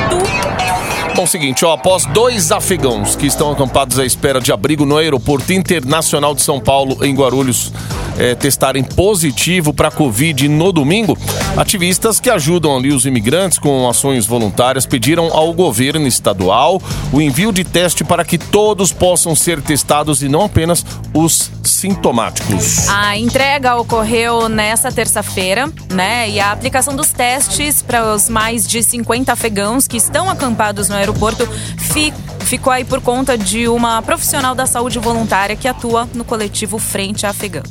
Bom, 1.15 1.25
seguinte, 1.25 1.65
ó, 1.65 1.73
após 1.73 2.05
dois 2.05 2.51
afegãos 2.51 3.15
que 3.15 3.25
estão 3.25 3.51
acampados 3.51 3.97
à 3.97 4.05
espera 4.05 4.39
de 4.39 4.51
abrigo 4.51 4.85
no 4.85 4.97
Aeroporto 4.97 5.51
Internacional 5.51 6.35
de 6.35 6.43
São 6.43 6.59
Paulo, 6.59 7.03
em 7.03 7.15
Guarulhos, 7.15 7.73
eh, 8.19 8.35
testarem 8.35 8.83
positivo 8.83 9.73
para 9.73 9.89
Covid 9.89 10.47
no 10.47 10.71
domingo, 10.71 11.17
ativistas 11.57 12.19
que 12.19 12.29
ajudam 12.29 12.77
ali 12.77 12.91
os 12.91 13.05
imigrantes 13.05 13.57
com 13.57 13.89
ações 13.89 14.25
voluntárias 14.27 14.85
pediram 14.85 15.31
ao 15.33 15.51
governo 15.53 16.05
estadual 16.05 16.81
o 17.11 17.19
envio 17.21 17.51
de 17.51 17.63
teste 17.63 18.03
para 18.03 18.23
que 18.23 18.37
todos 18.37 18.91
possam 18.93 19.35
ser 19.35 19.61
testados 19.61 20.21
e 20.21 20.27
não 20.29 20.43
apenas 20.43 20.85
os 21.13 21.49
sintomáticos. 21.63 22.87
A 22.89 23.17
entrega 23.17 23.75
ocorreu 23.77 24.49
nesta 24.49 24.91
terça-feira, 24.91 25.71
né? 25.91 26.29
E 26.29 26.39
a 26.39 26.51
aplicação 26.51 26.95
dos 26.95 27.09
testes 27.09 27.81
para 27.81 28.13
os 28.13 28.27
mais 28.27 28.67
de 28.67 28.83
50 28.83 29.31
afegãos 29.31 29.87
que 29.87 29.95
estão 29.97 30.29
acampados 30.29 30.89
no 30.89 30.95
aeroporto 30.95 31.47
fi- 31.77 32.13
ficou 32.41 32.73
aí 32.73 32.83
por 32.83 32.99
conta 33.01 33.37
de 33.37 33.67
uma 33.67 34.01
profissional 34.01 34.53
da 34.53 34.65
saúde 34.65 34.99
voluntária 34.99 35.55
que 35.55 35.67
atua 35.67 36.07
no 36.13 36.25
coletivo 36.25 36.77
Frente 36.77 37.25
Afegã. 37.25 37.61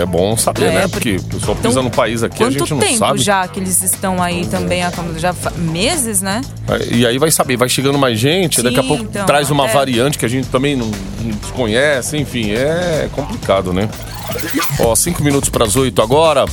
É 0.00 0.04
bom 0.06 0.36
saber, 0.36 0.64
É, 0.66 0.70
né? 0.80 0.88
porque- 0.88 1.16
o 1.16 1.22
pessoal 1.22 1.56
Então, 1.58 1.70
pisa 1.70 1.82
no 1.82 1.90
país 1.90 2.22
aqui, 2.22 2.42
a 2.42 2.46
Quanto 2.46 2.58
gente 2.58 2.70
não 2.70 2.78
tempo 2.78 2.98
sabe. 2.98 3.20
já 3.20 3.46
que 3.48 3.58
eles 3.58 3.82
estão 3.82 4.22
aí 4.22 4.46
também? 4.46 4.82
Já 5.18 5.34
meses, 5.56 6.20
né? 6.20 6.40
E 6.90 7.06
aí 7.06 7.18
vai 7.18 7.30
saber, 7.30 7.56
vai 7.56 7.68
chegando 7.68 7.98
mais 7.98 8.18
gente, 8.18 8.62
daqui 8.62 8.78
a 8.78 8.82
Sim, 8.82 8.88
pouco 8.88 9.04
então, 9.04 9.24
traz 9.26 9.50
uma 9.50 9.66
é. 9.68 9.72
variante 9.72 10.18
que 10.18 10.26
a 10.26 10.28
gente 10.28 10.48
também 10.48 10.76
não, 10.76 10.86
não 11.20 11.30
desconhece, 11.30 12.16
enfim, 12.16 12.50
é 12.52 13.08
complicado, 13.12 13.72
né? 13.72 13.88
Ó, 14.80 14.94
cinco 14.94 15.22
minutos 15.22 15.48
para 15.48 15.64
as 15.64 15.76
oito 15.76 16.00
agora. 16.02 16.44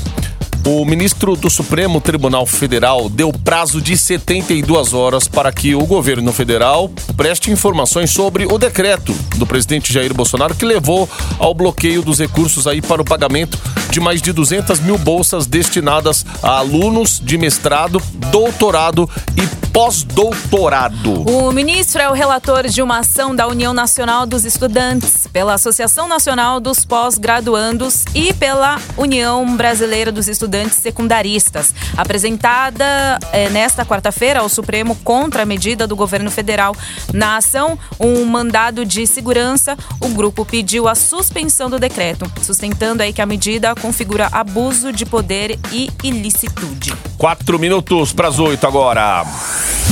O 0.66 0.86
ministro 0.86 1.36
do 1.36 1.50
Supremo 1.50 2.02
Tribunal 2.02 2.46
Federal 2.46 3.10
deu 3.10 3.32
prazo 3.32 3.82
de 3.82 3.98
72 3.98 4.94
horas 4.94 5.28
para 5.28 5.52
que 5.52 5.74
o 5.74 5.86
governo 5.86 6.32
federal 6.32 6.92
preste 7.16 7.50
informações 7.50 8.12
sobre 8.12 8.46
o 8.46 8.58
decreto 8.58 9.14
do 9.38 9.48
presidente 9.48 9.92
Jair 9.92 10.14
Bolsonaro 10.14 10.54
que 10.54 10.66
levou 10.66 11.10
ao 11.40 11.54
bloqueio 11.54 12.02
dos 12.02 12.20
recursos 12.20 12.68
aí 12.68 12.82
para 12.82 13.02
o 13.02 13.06
pagamento 13.06 13.58
de 13.90 14.00
mais 14.00 14.22
de 14.22 14.32
200 14.32 14.80
mil 14.82 14.98
bolsas 14.98 15.48
destinadas 15.48 16.26
a 16.44 16.60
alunos 16.60 17.20
de 17.24 17.38
mestrado, 17.38 18.02
doutorado 18.32 19.10
e 19.36 19.69
pós-doutorado. 19.74 21.24
O 21.30 21.52
ministro 21.52 22.02
é 22.02 22.10
o 22.10 22.14
relator 22.14 22.68
de 22.68 22.82
uma 22.82 23.00
ação 23.00 23.36
da 23.36 23.48
União 23.48 23.74
Nacional 23.74 24.26
dos 24.26 24.46
Estudantes, 24.46 25.28
pela 25.32 25.54
Associação 25.54 26.08
Nacional 26.08 26.60
dos 26.60 26.86
Pós-Graduandos 26.86 28.06
e 28.14 28.34
pela 28.34 28.80
União 28.98 29.56
Brasileira 29.56 30.12
dos 30.12 30.28
Estudantes 30.28 30.78
Secundaristas, 30.78 31.74
apresentada 31.96 33.20
eh, 33.32 33.50
nesta 33.50 33.86
quarta-feira 33.86 34.40
ao 34.40 34.50
Supremo 34.50 34.96
contra 35.04 35.44
a 35.44 35.46
medida 35.46 35.86
do 35.86 35.96
governo 35.96 36.32
federal. 36.32 36.76
Na 37.14 37.38
ação, 37.38 37.78
um 38.00 38.26
mandado 38.26 38.86
de 38.86 39.06
segurança, 39.06 39.78
o 40.00 40.10
grupo 40.10 40.46
pediu 40.46 40.88
a 40.88 40.96
suspensão 40.96 41.70
do 41.70 41.80
decreto, 41.80 42.30
sustentando 42.42 43.04
aí 43.04 43.14
que 43.14 43.22
a 43.22 43.26
medida 43.26 43.76
configura 43.76 44.30
abuso 44.32 44.92
de 44.92 45.06
poder 45.06 45.60
e 45.72 45.90
ilicitude. 46.04 46.94
Quatro 47.18 47.60
minutos 47.60 48.14
para 48.14 48.28
as 48.28 48.40
oito 48.40 48.66
agora. 48.66 49.26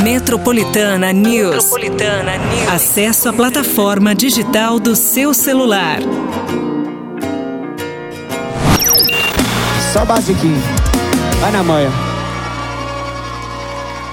Metropolitana 0.03 1.11
News. 1.11 1.55
Metropolitana 1.55 2.37
News. 2.37 2.69
Acesso 2.69 3.29
à 3.29 3.33
plataforma 3.33 4.13
digital 4.13 4.79
do 4.79 4.95
seu 4.95 5.33
celular. 5.33 5.99
Só 9.91 10.05
basiquinho. 10.05 10.61
Vai 11.39 11.51
na 11.51 11.63
manha. 11.63 11.91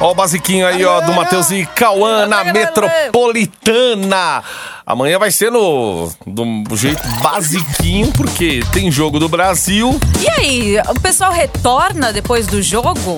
Ó 0.00 0.10
o 0.10 0.14
basiquinho 0.14 0.66
aí, 0.66 0.84
ó, 0.84 1.00
do 1.00 1.12
Matheus 1.12 1.50
e 1.50 1.64
Cauã 1.66 2.26
na 2.26 2.44
Metropolitana. 2.44 4.42
Amanhã 4.86 5.18
vai 5.18 5.30
ser 5.30 5.50
no 5.50 6.10
do 6.26 6.76
jeito 6.76 7.02
basiquinho, 7.22 8.12
porque 8.12 8.60
tem 8.72 8.90
jogo 8.90 9.18
do 9.18 9.28
Brasil. 9.28 9.98
E 10.20 10.28
aí, 10.28 10.78
o 10.90 11.00
pessoal 11.00 11.32
retorna 11.32 12.12
depois 12.12 12.46
do 12.46 12.60
jogo? 12.60 13.16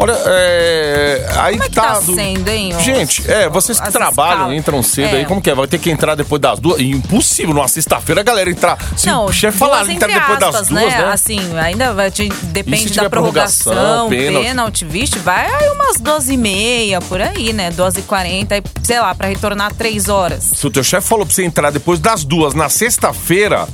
Olha, 0.00 0.12
é. 0.26 1.26
Aí 1.38 1.52
Como 1.54 1.64
é 1.64 1.68
que 1.68 1.74
tá. 1.74 1.82
tá 1.94 2.00
do- 2.00 2.14
sendo, 2.14 2.48
hein? 2.48 2.72
Gente, 2.80 3.28
é, 3.30 3.48
vocês 3.48 3.80
que 3.80 3.90
trabalham, 3.90 4.34
escalas. 4.42 4.56
entram 4.56 4.82
cedo 4.82 5.14
É. 5.14 5.18
aí, 5.18 5.24
como 5.26 5.42
que 5.42 5.50
é? 5.50 5.54
Vai 5.54 5.66
ter 5.66 5.78
que 5.78 5.90
entrar 5.90 6.14
depois 6.14 6.40
das 6.40 6.60
duas. 6.60 6.80
Impossível, 6.80 7.52
numa 7.52 7.66
sexta-feira 7.66 8.20
a 8.20 8.24
galera 8.24 8.48
entrar. 8.48 8.78
Se 8.96 9.06
Não, 9.08 9.26
o 9.26 9.32
chefe 9.32 9.58
falar, 9.58 9.88
entrar 9.90 10.06
depois 10.08 10.38
das 10.38 10.54
aspas, 10.54 10.68
duas, 10.68 10.84
né? 10.84 11.04
Assim, 11.12 11.58
ainda 11.58 11.92
vai, 11.94 12.10
te- 12.12 12.28
depende 12.44 12.94
da 12.94 13.10
prorrogação, 13.10 13.72
prorrogação, 13.72 14.08
pênalti, 14.08 14.46
pênalti? 14.46 14.84
vixe, 14.84 15.18
vai 15.18 15.46
aí 15.52 15.68
umas 15.70 15.98
12 16.00 16.34
e 16.34 16.36
meia, 16.36 17.00
por 17.00 17.20
aí, 17.20 17.52
né? 17.52 17.70
12 17.72 17.98
e 18.00 18.02
40, 18.02 18.56
e, 18.56 18.62
sei 18.84 19.00
lá, 19.00 19.12
pra 19.14 19.26
retornar 19.26 19.74
3 19.74 20.08
horas. 20.08 20.44
Se 20.54 20.64
o 20.66 20.70
teu 20.70 20.84
chefe 20.84 21.08
falou 21.08 21.26
pra 21.26 21.34
você 21.34 21.44
entrar 21.44 21.70
depois 21.72 21.98
das 21.98 22.22
duas 22.24 22.54
na 22.54 22.68
sexta-feira, 22.68 23.66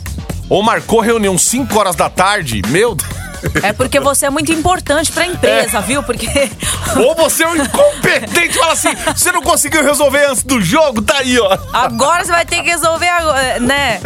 ou 0.48 0.62
marcou 0.62 1.00
reunião 1.00 1.36
5 1.36 1.78
horas 1.78 1.94
da 1.96 2.08
tarde, 2.08 2.62
meu 2.68 2.94
Deus. 2.94 3.23
É 3.62 3.72
porque 3.72 4.00
você 4.00 4.26
é 4.26 4.30
muito 4.30 4.52
importante 4.52 5.10
pra 5.12 5.26
empresa, 5.26 5.80
viu? 5.80 6.02
Porque 6.02 6.26
Ou 6.96 7.14
você 7.14 7.44
é 7.44 7.48
um 7.48 7.56
incompetente, 7.56 8.58
fala 8.58 8.72
assim, 8.72 8.94
você 9.14 9.32
não 9.32 9.42
conseguiu 9.42 9.82
resolver 9.82 10.26
antes 10.26 10.42
do 10.42 10.60
jogo, 10.60 11.02
tá 11.02 11.18
aí, 11.18 11.38
ó. 11.38 11.58
agora 11.72 12.24
você 12.24 12.32
vai 12.32 12.44
ter 12.44 12.62
que 12.62 12.70
resolver, 12.70 13.08
agora, 13.08 13.60
né? 13.60 14.00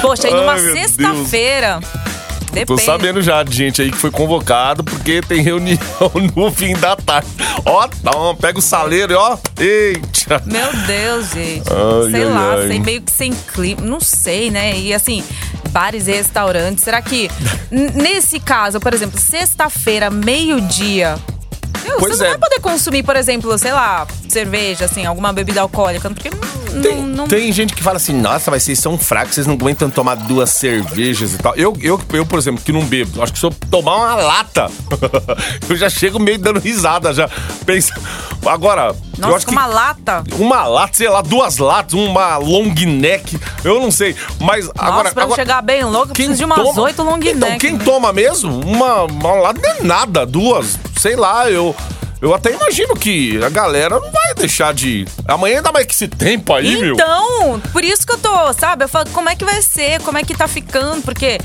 Poxa, 0.00 0.28
aí 0.28 0.34
numa 0.34 0.52
Ai, 0.52 0.60
sexta-feira. 2.50 2.66
Tô 2.66 2.76
Depende. 2.76 2.82
sabendo 2.82 3.22
já 3.22 3.42
de 3.42 3.54
gente 3.56 3.82
aí 3.82 3.90
que 3.90 3.96
foi 3.96 4.10
convocado 4.10 4.82
porque 4.84 5.20
tem 5.20 5.42
reunião 5.42 5.78
no 6.34 6.50
fim 6.50 6.74
da 6.74 6.96
tarde. 6.96 7.28
Ó, 7.64 7.88
toma, 7.88 8.34
pega 8.34 8.58
o 8.58 8.62
saleiro 8.62 9.12
e 9.12 9.16
ó, 9.16 9.36
eita. 9.58 10.42
Meu 10.46 10.72
Deus, 10.86 11.30
gente. 11.30 11.68
Ai, 11.70 12.10
sei 12.10 12.22
ai, 12.24 12.28
lá, 12.28 12.54
ai. 12.54 12.68
sei 12.68 12.78
meio 12.80 13.02
que 13.02 13.12
sem 13.12 13.32
clima. 13.32 13.82
Não 13.82 14.00
sei, 14.00 14.50
né? 14.50 14.78
E 14.78 14.92
assim, 14.92 15.24
bares 15.70 16.06
e 16.06 16.12
restaurantes. 16.12 16.84
Será 16.84 17.00
que, 17.02 17.30
nesse 17.70 18.38
caso, 18.40 18.80
por 18.80 18.92
exemplo, 18.92 19.18
sexta-feira, 19.18 20.10
meio-dia. 20.10 21.16
Meu, 21.84 21.98
Pois 21.98 22.16
você 22.16 22.22
não 22.24 22.26
é. 22.26 22.30
vai 22.30 22.38
poder 22.48 22.60
consumir, 22.60 23.02
por 23.02 23.16
exemplo, 23.16 23.56
sei 23.58 23.72
lá, 23.72 24.06
cerveja, 24.28 24.84
assim, 24.84 25.04
alguma 25.06 25.32
bebida 25.32 25.60
alcoólica, 25.60 26.08
porque 26.10 26.30
não, 26.30 26.82
Tem, 26.82 27.02
não, 27.02 27.28
tem 27.28 27.52
gente 27.52 27.74
que 27.74 27.82
fala 27.82 27.96
assim, 27.96 28.12
nossa, 28.12 28.50
mas 28.50 28.62
vocês 28.62 28.78
são 28.78 28.96
fracos, 28.98 29.34
vocês 29.34 29.46
não 29.46 29.54
aguentam 29.54 29.90
tomar 29.90 30.14
duas 30.14 30.50
cervejas 30.50 31.34
e 31.34 31.38
tal. 31.38 31.54
Eu, 31.56 31.76
eu, 31.80 32.00
eu 32.12 32.24
por 32.26 32.38
exemplo, 32.38 32.62
que 32.64 32.72
não 32.72 32.84
bebo, 32.84 33.22
acho 33.22 33.32
que 33.32 33.38
se 33.38 33.44
eu 33.46 33.50
tomar 33.70 33.96
uma 33.96 34.14
lata, 34.14 34.70
eu 35.68 35.76
já 35.76 35.88
chego 35.90 36.18
meio 36.18 36.38
dando 36.38 36.60
risada, 36.60 37.12
já. 37.12 37.28
Pensa. 37.66 37.94
Agora, 38.46 38.88
eu 38.88 38.96
Nossa, 39.18 39.36
acho 39.36 39.46
com 39.46 39.52
que. 39.52 39.58
uma 39.58 39.66
lata. 39.66 40.24
Uma 40.38 40.64
lata, 40.64 40.96
sei 40.96 41.08
lá, 41.08 41.20
duas 41.20 41.58
latas, 41.58 41.92
uma 41.94 42.36
long 42.38 42.72
neck, 42.86 43.38
eu 43.64 43.80
não 43.80 43.90
sei. 43.90 44.16
Mas 44.40 44.68
agora. 44.76 45.04
Nossa, 45.04 45.14
pra 45.14 45.22
eu 45.22 45.26
agora 45.26 45.42
chegar 45.42 45.62
bem 45.62 45.84
louco, 45.84 46.10
eu 46.10 46.14
preciso 46.14 46.38
de 46.38 46.44
umas 46.44 46.76
oito 46.78 47.02
long 47.02 47.16
neck. 47.18 47.36
Então, 47.36 47.58
quem 47.58 47.72
né? 47.72 47.84
toma 47.84 48.12
mesmo, 48.12 48.60
uma, 48.60 49.04
uma 49.04 49.32
lata 49.34 49.60
não 49.62 49.70
é 49.70 49.82
nada, 49.82 50.24
duas, 50.24 50.78
sei 50.98 51.16
lá, 51.16 51.50
eu. 51.50 51.74
Eu 52.20 52.34
até 52.34 52.52
imagino 52.52 52.94
que 52.94 53.42
a 53.42 53.48
galera 53.48 53.98
não 53.98 54.10
vai 54.10 54.34
deixar 54.34 54.74
de. 54.74 55.06
Amanhã 55.26 55.56
ainda 55.56 55.72
mais 55.72 55.86
que 55.86 55.94
esse 55.94 56.06
tempo 56.06 56.52
aí, 56.52 56.76
meu. 56.76 56.92
Então, 56.92 57.58
por 57.72 57.82
isso 57.82 58.06
que 58.06 58.12
eu 58.12 58.18
tô, 58.18 58.52
sabe? 58.52 58.84
Eu 58.84 58.88
falo, 58.90 59.08
como 59.10 59.30
é 59.30 59.34
que 59.34 59.42
vai 59.42 59.62
ser? 59.62 60.02
Como 60.02 60.18
é 60.18 60.22
que 60.22 60.36
tá 60.36 60.46
ficando? 60.46 61.00
Porque 61.00 61.38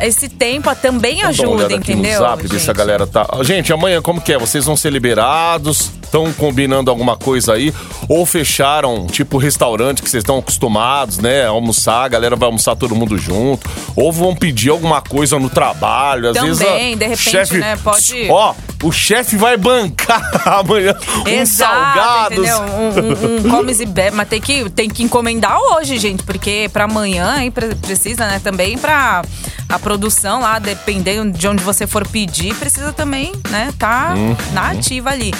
esse 0.00 0.28
tempo 0.28 0.74
também 0.76 1.22
Vamos 1.22 1.36
dar 1.36 1.44
ajuda, 1.44 1.64
aqui 1.66 1.92
entendeu? 1.92 2.20
No 2.20 2.26
zap, 2.26 2.46
gente? 2.48 2.72
galera 2.74 3.06
tá. 3.06 3.26
Gente, 3.42 3.72
amanhã 3.72 4.02
como 4.02 4.20
que 4.20 4.32
é? 4.32 4.38
Vocês 4.38 4.64
vão 4.64 4.76
ser 4.76 4.90
liberados? 4.90 5.90
Estão 6.02 6.32
combinando 6.32 6.90
alguma 6.90 7.16
coisa 7.16 7.54
aí? 7.54 7.72
Ou 8.08 8.24
fecharam, 8.24 9.06
tipo, 9.06 9.36
restaurante 9.36 10.00
que 10.02 10.08
vocês 10.08 10.22
estão 10.22 10.38
acostumados, 10.38 11.18
né? 11.18 11.46
Almoçar, 11.46 12.04
a 12.04 12.08
galera 12.08 12.36
vai 12.36 12.46
almoçar 12.46 12.76
todo 12.76 12.94
mundo 12.94 13.18
junto. 13.18 13.68
Ou 13.96 14.12
vão 14.12 14.34
pedir 14.34 14.70
alguma 14.70 15.00
coisa 15.00 15.38
no 15.38 15.50
trabalho. 15.50 16.28
Às 16.30 16.40
vezes. 16.40 16.58
Também, 16.64 16.94
a- 16.94 16.96
de 16.96 17.04
repente, 17.04 17.30
chefe- 17.30 17.58
né, 17.58 17.76
pode- 17.82 18.28
Ó, 18.30 18.54
o 18.84 18.92
chefe 18.92 19.36
vai 19.36 19.56
bancar 19.56 20.30
amanhã 20.46 20.94
uns 21.20 21.28
Exato, 21.28 21.74
salgados. 21.74 22.48
Um, 22.50 23.44
um, 23.44 23.46
um 23.46 23.50
comes 23.50 23.80
e 23.80 23.86
bebe, 23.86 24.16
mas 24.16 24.28
tem 24.28 24.40
que, 24.40 24.68
tem 24.70 24.88
que 24.88 25.02
encomendar 25.02 25.58
hoje, 25.58 25.98
gente, 25.98 26.22
porque 26.22 26.68
pra 26.72 26.84
amanhã 26.84 27.50
pre- 27.50 27.74
precisa, 27.74 28.26
né, 28.26 28.40
também 28.42 28.76
pra 28.78 29.22
a 29.68 29.78
produção 29.78 30.40
lá, 30.40 30.58
dependendo 30.58 31.36
de 31.36 31.48
onde 31.48 31.62
você 31.64 31.86
for 31.86 32.06
pedir, 32.06 32.54
precisa 32.56 32.92
também, 32.92 33.32
né, 33.50 33.72
tá 33.78 34.14
Uhum. 34.16 34.36
na 34.52 34.70
ativa 34.70 35.10
ali. 35.10 35.32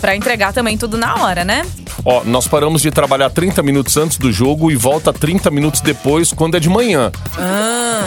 Pra 0.00 0.16
entregar 0.16 0.52
também 0.52 0.78
tudo 0.78 0.96
na 0.96 1.14
hora, 1.22 1.44
né? 1.44 1.64
Ó, 2.04 2.22
nós 2.24 2.46
paramos 2.48 2.80
de 2.80 2.90
trabalhar 2.90 3.28
30 3.30 3.62
minutos 3.62 3.96
antes 3.96 4.16
do 4.16 4.32
jogo 4.32 4.70
e 4.70 4.76
volta 4.76 5.12
30 5.12 5.50
minutos 5.50 5.80
depois, 5.82 6.32
quando 6.32 6.56
é 6.56 6.60
de 6.60 6.68
manhã. 6.70 7.12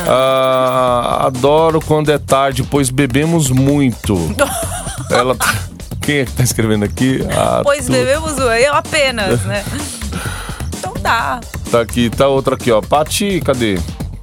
Ah, 0.08 1.26
adoro 1.28 1.80
quando 1.82 2.10
é 2.12 2.18
tarde, 2.18 2.64
pois 2.64 2.90
bebemos 2.90 3.50
muito. 3.50 4.16
Ela. 5.12 5.36
tá- 5.36 5.54
Quem 6.02 6.18
é 6.20 6.26
que 6.26 6.32
tá 6.32 6.44
escrevendo 6.44 6.84
aqui? 6.84 7.20
Ah, 7.32 7.62
Pois 7.64 7.86
tu- 7.86 7.92
bebemos 7.92 8.38
eu 8.38 8.74
apenas, 8.74 9.42
né? 9.44 9.64
Então 10.78 10.94
dá. 11.02 11.40
Tá 11.72 11.80
aqui, 11.82 12.10
tá 12.10 12.28
outra 12.28 12.56
aqui, 12.56 12.70
ó. 12.72 12.82
Pati, 12.82 13.40
cadê? 13.40 13.80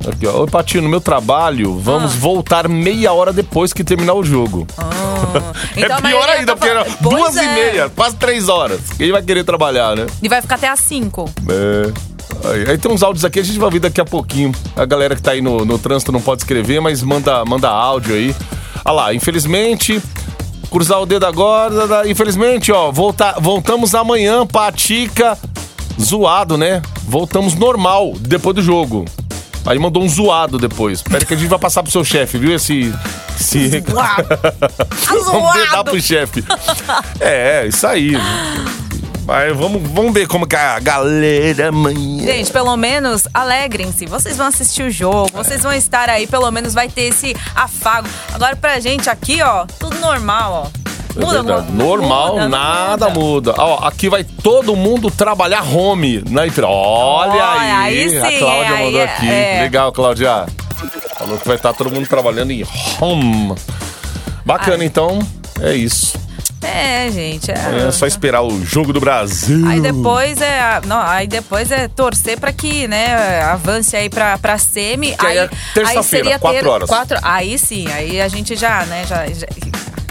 Aqui, 0.09 0.26
ó. 0.26 0.40
Oi, 0.40 0.47
Pati, 0.49 0.80
no 0.80 0.88
meu 0.88 1.00
trabalho, 1.00 1.76
Ah. 1.78 1.80
vamos 1.83 2.14
voltar 2.14 2.69
meia 2.69 3.12
hora 3.12 3.33
depois 3.33 3.73
que 3.73 3.85
terminar 3.85 4.14
o 4.14 4.25
jogo. 4.25 4.66
Então, 5.76 5.97
a 5.97 5.99
é 5.99 6.02
pior 6.02 6.02
maioria 6.02 6.35
ainda, 6.35 6.47
tá 6.47 6.57
porque 6.57 6.69
era 6.71 6.85
falando- 6.85 6.99
Pois 7.02 7.23
duas 7.35 7.37
e 7.37 7.38
é. 7.40 7.54
meia, 7.54 7.88
quase 7.90 8.16
três 8.16 8.49
horas. 8.49 8.80
Quem 8.97 9.12
vai 9.12 9.23
querer 9.23 9.45
trabalhar, 9.45 9.95
né? 9.95 10.07
E 10.23 10.28
vai 10.28 10.42
ficar 10.42 10.57
até 10.57 10.69
às 10.69 10.80
5. 10.80 11.30
É. 11.49 11.92
Aí, 12.52 12.71
aí 12.71 12.78
tem 12.78 12.90
uns 12.90 13.02
áudios 13.02 13.25
aqui, 13.25 13.38
a 13.38 13.42
gente 13.45 13.57
vai 13.59 13.66
ouvir 13.66 13.78
daqui 13.78 14.00
a 14.00 14.04
pouquinho. 14.04 14.50
A 14.75 14.85
galera 14.85 15.14
que 15.14 15.23
tá 15.23 15.30
aí 15.33 15.40
no, 15.40 15.64
no 15.64 15.78
trânsito 15.78 16.11
não 16.11 16.21
pode 16.21 16.40
escrever, 16.42 16.80
mas 16.80 17.02
manda, 17.02 17.45
manda 17.45 17.69
áudio 17.69 18.14
aí. 18.14 18.35
Olha 18.85 18.92
lá, 18.95 19.14
infelizmente, 19.14 20.02
cruzar 20.71 21.00
o 21.00 21.07
dedo 21.07 21.26
agora. 21.26 21.87
da- 21.87 22.09
Infelizmente, 22.09 22.73
ó, 22.73 22.90
volta, 22.90 23.37
voltamos 23.40 23.95
amanhã, 23.95 24.45
Patica, 24.47 25.38
zoado, 26.00 26.57
né? 26.59 26.83
Voltamos 27.04 27.54
normal 27.54 28.14
depois 28.19 28.57
do 28.57 28.62
jogo. 28.62 29.04
Aí 29.66 29.78
mandou 29.78 30.02
um 30.02 30.08
zoado 30.08 30.58
depois. 30.58 30.98
Espera 30.98 31.24
que 31.24 31.34
a 31.34 31.36
gente 31.36 31.48
vai 31.48 31.58
passar 31.58 31.82
pro 31.82 31.92
seu 31.92 32.04
chefe, 32.04 32.38
viu? 32.38 32.54
Esse. 32.54 32.92
esse... 33.38 33.82
Vamos 35.06 35.52
dedar 35.54 35.70
Zoado. 35.70 35.90
pro 35.90 36.00
chefe. 36.00 36.44
É, 37.20 37.66
isso 37.66 37.86
aí. 37.86 38.12
Mas 39.26 39.56
vamos, 39.56 39.88
vamos 39.92 40.12
ver 40.12 40.26
como 40.26 40.44
que 40.44 40.56
a 40.56 40.80
galera 40.80 41.68
amanhã. 41.68 42.24
Gente, 42.24 42.50
pelo 42.50 42.76
menos 42.76 43.28
alegrem-se. 43.32 44.06
Vocês 44.06 44.36
vão 44.36 44.46
assistir 44.46 44.82
o 44.82 44.90
jogo, 44.90 45.30
vocês 45.32 45.62
vão 45.62 45.72
estar 45.72 46.08
aí, 46.08 46.26
pelo 46.26 46.50
menos 46.50 46.74
vai 46.74 46.88
ter 46.88 47.02
esse 47.02 47.36
afago. 47.54 48.08
Agora 48.32 48.56
pra 48.56 48.80
gente 48.80 49.08
aqui, 49.08 49.40
ó, 49.40 49.66
tudo 49.78 49.96
normal, 50.00 50.66
ó. 50.66 50.89
É 51.16 51.20
Muda, 51.20 51.42
verdade. 51.42 51.73
muda, 51.73 51.84
Normal, 51.84 52.32
muda, 52.34 52.49
nada 52.49 53.08
muda. 53.10 53.54
Ó, 53.58 53.86
aqui 53.86 54.08
vai 54.08 54.23
todo 54.25 54.76
mundo 54.76 55.10
trabalhar 55.10 55.62
home 55.62 56.23
na 56.30 56.46
Ipirá. 56.46 56.68
Olha 56.68 57.32
Olha, 57.32 57.49
aí, 57.80 58.18
aí 58.18 58.18
a 58.18 58.38
Cláudia 58.38 58.75
é, 58.75 58.84
mandou 58.84 59.00
aí 59.00 59.02
aqui. 59.02 59.28
é. 59.30 59.58
Legal, 59.62 59.92
Cláudia. 59.92 60.46
Falou 61.18 61.36
que 61.38 61.46
vai 61.46 61.56
estar 61.56 61.73
todo 61.75 61.90
mundo 61.90 62.06
trabalhando 62.08 62.50
em 62.52 62.64
home. 63.00 63.54
Bacana, 64.44 64.78
Ai. 64.78 64.84
então. 64.86 65.18
É 65.60 65.75
isso. 65.75 66.18
É, 66.62 67.10
gente. 67.10 67.50
É, 67.50 67.86
É 67.88 67.90
só 67.90 68.06
esperar 68.06 68.42
o 68.42 68.64
jogo 68.64 68.92
do 68.92 69.00
Brasil. 69.00 69.66
Aí 69.66 69.80
depois 69.80 70.40
é, 70.42 70.80
não, 70.86 71.00
aí 71.00 71.26
depois 71.26 71.70
é 71.73 71.88
torcer 71.88 72.38
pra 72.38 72.52
que, 72.52 72.86
né, 72.86 73.40
avance 73.42 73.96
aí 73.96 74.08
pra, 74.10 74.36
pra 74.38 74.58
semi. 74.58 75.16
Que 75.16 75.26
aí 75.26 75.38
é 75.38 75.49
terça-feira, 75.75 76.02
seria 76.02 76.38
quatro 76.38 76.70
horas. 76.70 76.88
Quatro, 76.88 77.18
aí 77.23 77.58
sim, 77.58 77.86
aí 77.92 78.20
a 78.20 78.28
gente 78.28 78.54
já, 78.56 78.84
né, 78.86 79.04
já, 79.08 79.26
já- 79.26 79.46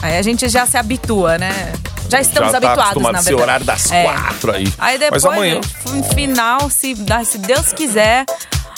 aí 0.02 0.18
a 0.18 0.22
gente 0.22 0.48
já 0.50 0.66
se 0.66 0.78
habitua, 0.78 1.38
né? 1.38 1.74
Já 2.10 2.20
estamos 2.20 2.52
Já 2.52 2.60
tá 2.60 2.68
habituados, 2.68 3.04
na 3.04 3.12
verdade. 3.12 3.34
horário 3.36 3.66
das 3.66 3.92
É. 3.92 4.04
quatro 4.04 4.52
aí. 4.52 4.64
Aí 4.80 4.98
Mas 4.98 5.00
depois, 5.00 5.26
amanhã. 5.26 5.54
gente, 5.56 5.96
no 5.96 6.04
final, 6.06 6.70
se, 6.70 6.96
se 7.26 7.38
Deus 7.38 7.72
quiser, 7.72 8.26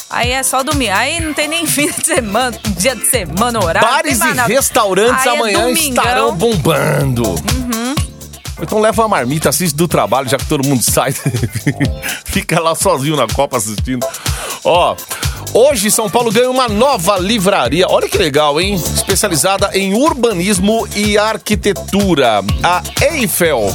aí 0.10 0.32
é 0.32 0.44
só 0.44 0.62
dormir. 0.64 0.90
Aí 0.90 1.20
não 1.22 1.34
tem 1.34 1.48
nem 1.48 1.66
fim 1.68 1.90
de 1.90 2.06
semana, 2.06 2.58
dia 2.78 2.94
de 2.96 3.06
semana, 3.06 3.64
horário. 3.64 3.88
Bares 3.90 4.20
e 4.20 4.34
nada. 4.34 4.44
restaurantes 4.54 5.26
Aí 5.26 5.34
é 5.34 5.38
amanhã. 5.38 5.60
Uhum. 5.66 5.72
estarão 5.74 6.36
bombando. 6.36 7.36
Então 8.62 8.80
leva 8.80 9.02
uma 9.02 9.08
marmita, 9.08 9.50
assiste 9.50 9.76
do 9.76 9.88
trabalho, 9.88 10.30
já 10.30 10.38
que 10.38 10.46
todo 10.46 10.68
mundo 10.68 10.84
sai. 10.84 11.14
Fica 12.26 12.60
lá 12.60 12.76
sozinho 12.76 13.16
na 13.16 13.28
Copa 13.28 13.58
assistindo. 13.58 14.06
Ó, 14.64 14.96
hoje 15.54 15.90
São 15.90 16.10
Paulo 16.10 16.32
ganha 16.32 16.50
uma 16.50 16.68
nova 16.68 17.18
livraria. 17.18 17.88
Olha 17.90 18.08
que 18.08 18.18
legal, 18.18 18.62
hein? 18.62 18.76
Especializada 18.76 19.72
em 19.74 19.94
urbanismo 19.94 20.88
e 20.96 21.18
arquitetura. 21.18 22.44
A 22.64 22.84
Eiffel. 23.02 23.74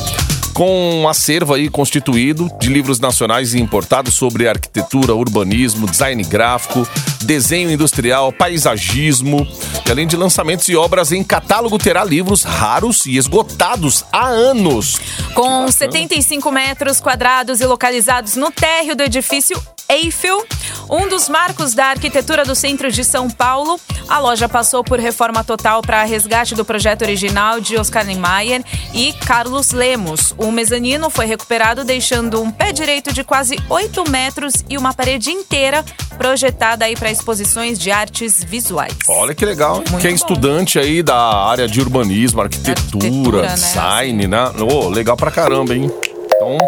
Com 0.55 1.03
um 1.03 1.09
acervo 1.09 1.53
aí 1.53 1.69
constituído 1.69 2.51
de 2.59 2.71
livros 2.71 2.99
nacionais 2.99 3.53
e 3.53 3.61
importados 3.61 4.15
sobre 4.15 4.49
arquitetura, 4.49 5.15
urbanismo, 5.15 5.87
design 5.87 6.23
gráfico, 6.25 6.89
desenho 7.25 7.71
industrial, 7.71 8.33
paisagismo. 8.33 9.47
Além 9.91 10.07
de 10.07 10.17
lançamentos 10.17 10.69
e 10.69 10.77
obras 10.77 11.13
em 11.13 11.23
catálogo, 11.23 11.79
terá 11.79 12.05
livros 12.05 12.43
raros 12.43 13.07
e 13.07 13.17
esgotados 13.17 14.05
há 14.13 14.27
anos. 14.27 15.01
Com 15.35 15.71
75 15.71 16.51
metros 16.51 17.01
quadrados 17.01 17.61
e 17.61 17.67
localizados 17.67 18.37
no 18.37 18.51
térreo 18.51 18.97
do 18.97 19.03
edifício 19.03 19.61
Eiffel, 19.89 20.45
um 20.91 21.09
dos 21.09 21.29
marcos 21.29 21.75
da 21.75 21.87
arquitetura 21.87 22.45
do 22.45 22.55
centro 22.55 22.91
de 22.91 23.05
São 23.05 23.31
Paulo, 23.31 23.79
a 24.09 24.19
loja 24.19 24.49
passou 24.49 24.83
por 24.83 24.99
reforma 24.99 25.45
total 25.45 25.83
para 25.83 26.03
resgate 26.05 26.55
do 26.55 26.65
projeto 26.65 27.03
original 27.03 27.61
de 27.61 27.77
Oscar 27.77 28.05
Niemeyer 28.05 28.65
e 28.93 29.13
Carlos 29.13 29.71
Lemos. 29.71 30.35
O 30.37 30.51
mezanino 30.51 31.09
foi 31.11 31.27
recuperado, 31.27 31.85
deixando 31.85 32.41
um 32.43 32.51
pé 32.51 32.73
direito 32.73 33.13
de 33.13 33.23
quase 33.23 33.57
8 33.69 34.11
metros 34.11 34.65
e 34.69 34.77
uma 34.77 34.93
parede 34.93 35.31
inteira 35.31 35.85
projetada 36.19 36.85
aí 36.85 36.97
para 36.97 37.11
exposições 37.11 37.79
de 37.79 37.91
artes 37.91 38.43
visuais. 38.43 38.95
Olha 39.09 39.35
que 39.35 39.45
legal, 39.45 39.76
hein? 39.79 39.85
Muito 39.91 40.03
Quem 40.03 40.09
é 40.09 40.11
bom. 40.11 40.17
estudante 40.17 40.79
aí 40.79 41.03
da 41.03 41.17
área 41.17 41.67
de 41.69 41.81
urbanismo, 41.81 42.41
arquitetura, 42.41 42.79
Arquitetura, 42.99 43.43
né? 43.43 43.55
design, 43.55 44.27
né? 44.27 44.51
Ô, 44.73 44.89
legal 44.89 45.17
pra 45.17 45.31
caramba, 45.31 45.75
hein? 45.75 45.91
Então, 46.35 46.59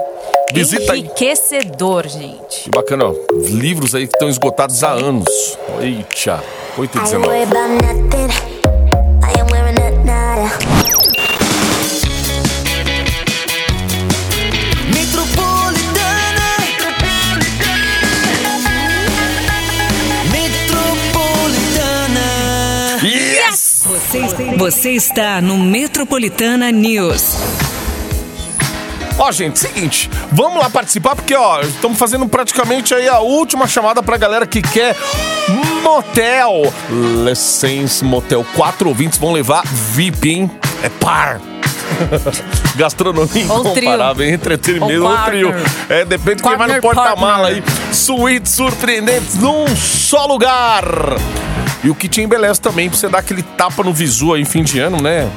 visita 0.52 0.92
aí. 0.92 1.00
Enriquecedor, 1.00 2.08
gente. 2.08 2.64
Que 2.64 2.70
bacana, 2.70 3.04
ó. 3.06 3.14
Os 3.34 3.48
livros 3.50 3.94
aí 3.94 4.06
que 4.06 4.14
estão 4.14 4.28
esgotados 4.28 4.82
há 4.82 4.90
anos. 4.92 5.28
Eita, 5.80 6.42
8 6.76 6.96
e 6.96 6.98
I 6.98 7.00
ain't 7.00 7.10
19. 7.10 8.47
Você, 24.58 24.90
está 24.90 25.40
no 25.40 25.56
Metropolitana 25.56 26.72
News. 26.72 27.36
Ó, 29.16 29.30
gente, 29.30 29.56
seguinte, 29.56 30.10
vamos 30.32 30.58
lá 30.60 30.68
participar 30.68 31.14
porque, 31.14 31.32
ó, 31.32 31.60
estamos 31.60 31.96
fazendo 31.96 32.26
praticamente 32.28 32.92
aí 32.92 33.08
a 33.08 33.20
última 33.20 33.68
chamada 33.68 34.02
pra 34.02 34.16
galera 34.16 34.44
que 34.48 34.60
quer 34.60 34.96
motel. 35.84 36.72
Licença 37.24 38.04
Motel. 38.04 38.44
Quatro 38.56 38.88
ouvintes 38.88 39.16
vão 39.16 39.30
levar 39.30 39.62
VIP, 39.64 40.28
hein? 40.28 40.50
É 40.82 40.88
par. 40.88 41.40
Gastronomia 42.74 43.44
incomparável, 43.44 44.28
entretenimento, 44.28 45.04
Ou 45.04 45.08
ou 45.08 45.18
trio. 45.18 45.54
É, 45.88 46.04
depende 46.04 46.38
de 46.38 46.42
quem 46.42 46.56
vai 46.56 46.66
no 46.66 46.80
porta-mala 46.80 47.48
aí. 47.48 47.62
Suítes 47.92 48.54
surpreendentes 48.54 49.36
num 49.36 49.68
só 49.76 50.26
lugar. 50.26 50.84
E 51.82 51.90
o 51.90 51.94
que 51.94 52.08
te 52.08 52.20
embeleza 52.20 52.60
também, 52.60 52.88
pra 52.88 52.98
você 52.98 53.08
dar 53.08 53.18
aquele 53.18 53.42
tapa 53.42 53.82
no 53.82 53.92
visu 53.92 54.34
aí, 54.34 54.44
fim 54.44 54.62
de 54.62 54.78
ano, 54.80 55.00
né? 55.00 55.30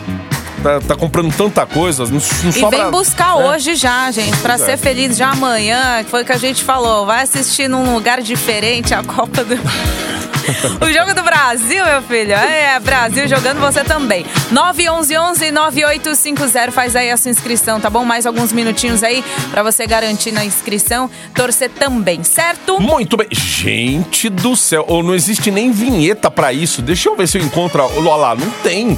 Tá, 0.64 0.80
tá 0.80 0.96
comprando 0.96 1.34
tanta 1.36 1.66
coisa, 1.66 2.04
não, 2.04 2.12
não 2.12 2.18
E 2.50 2.54
sobra... 2.54 2.84
vem 2.84 2.92
buscar 2.92 3.36
né? 3.38 3.46
hoje 3.46 3.76
já, 3.76 4.12
gente, 4.12 4.38
pra 4.38 4.58
Pois 4.58 4.62
é. 4.62 4.66
ser 4.72 4.78
feliz 4.78 5.18
já 5.18 5.32
amanhã. 5.32 6.04
Foi 6.08 6.22
o 6.22 6.26
que 6.26 6.32
a 6.32 6.38
gente 6.38 6.64
falou. 6.64 7.06
Vai 7.06 7.24
assistir 7.24 7.68
num 7.68 7.94
lugar 7.96 8.22
diferente 8.22 8.94
a 8.94 9.04
Copa 9.04 9.44
do. 9.44 9.56
o 10.82 10.92
jogo 10.94 11.14
do 11.14 11.24
Brasil, 11.24 11.84
meu 11.86 12.02
filho. 12.04 12.34
É, 12.34 12.80
Brasil 12.80 13.28
jogando 13.28 13.60
você 13.60 13.84
também. 13.84 14.26
911-9850. 14.52 16.72
Faz 16.72 16.96
aí 16.96 17.12
a 17.12 17.18
sua 17.18 17.32
inscrição, 17.32 17.80
tá 17.80 17.90
bom? 17.90 18.04
Mais 18.06 18.26
alguns 18.26 18.52
minutinhos 18.52 19.04
aí 19.04 19.24
pra 19.50 19.64
você 19.64 19.86
garantir 19.88 20.32
na 20.32 20.44
inscrição. 20.46 21.10
Torcer 21.36 21.70
também, 21.70 22.24
certo? 22.24 22.80
Muito 22.80 23.18
bem. 23.18 23.28
Gente 23.32 24.30
do 24.30 24.56
céu, 24.56 24.86
oh, 24.88 25.04
não 25.04 25.14
existe 25.16 25.52
nem 25.52 25.72
vinheta 25.72 26.30
pra 26.32 26.52
isso. 26.54 26.82
Deixa 26.82 27.10
eu 27.10 27.16
ver 27.16 27.28
se 27.28 27.38
eu 27.38 27.44
encontro. 27.44 27.84
Olha 27.84 28.16
lá, 28.16 28.36
não 28.36 28.50
tem. 28.64 28.98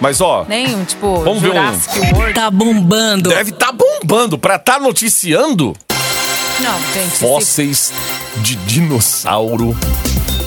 Mas 0.00 0.20
ó, 0.20 0.44
Nem, 0.46 0.84
tipo, 0.84 1.20
Vamos 1.22 1.40
ver 1.40 1.52
um- 1.52 2.14
World. 2.16 2.34
Tá 2.34 2.50
bombando. 2.50 3.30
deve 3.30 3.50
estar 3.50 3.72
bombando 3.72 4.36
pra 4.36 4.56
estar 4.56 4.78
noticiando. 4.78 5.74
Não, 6.60 6.78
gente. 6.92 7.16
se- 7.16 7.26
Fósseis 7.26 7.92
de 8.38 8.56
dinossauro 8.56 9.74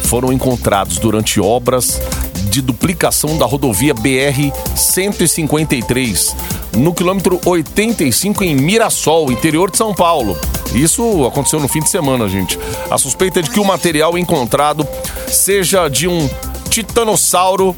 foram 0.09 0.33
encontrados 0.33 0.97
durante 0.97 1.39
obras 1.39 2.01
de 2.49 2.63
duplicação 2.63 3.37
da 3.37 3.45
rodovia 3.45 3.93
BR 3.93 4.51
153 4.75 6.35
no 6.77 6.93
quilômetro 6.93 7.39
85 7.45 8.43
em 8.43 8.55
Mirassol, 8.55 9.31
interior 9.31 9.69
de 9.69 9.77
São 9.77 9.93
Paulo. 9.93 10.35
Isso 10.73 11.25
aconteceu 11.27 11.59
no 11.59 11.67
fim 11.67 11.79
de 11.79 11.89
semana, 11.89 12.27
gente. 12.27 12.57
A 12.89 12.97
suspeita 12.97 13.39
é 13.39 13.43
de 13.43 13.51
que 13.51 13.59
o 13.59 13.65
material 13.65 14.17
encontrado 14.17 14.87
seja 15.27 15.87
de 15.87 16.07
um 16.07 16.27
titanossauro 16.69 17.75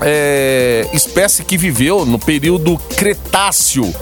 é, 0.00 0.88
espécie 0.92 1.44
que 1.44 1.56
viveu 1.56 2.06
no 2.06 2.20
período 2.20 2.78
Cretáceo, 2.96 3.92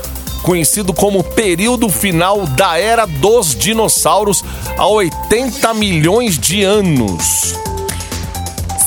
conhecido 0.45 0.93
como 0.93 1.25
período 1.25 1.89
final 1.89 2.47
da 2.47 2.79
era 2.79 3.07
dos 3.07 3.57
dinossauros, 3.57 4.45
há 4.77 4.87
80 4.87 5.73
milhões 5.75 6.39
de 6.39 6.63
anos. 6.63 7.55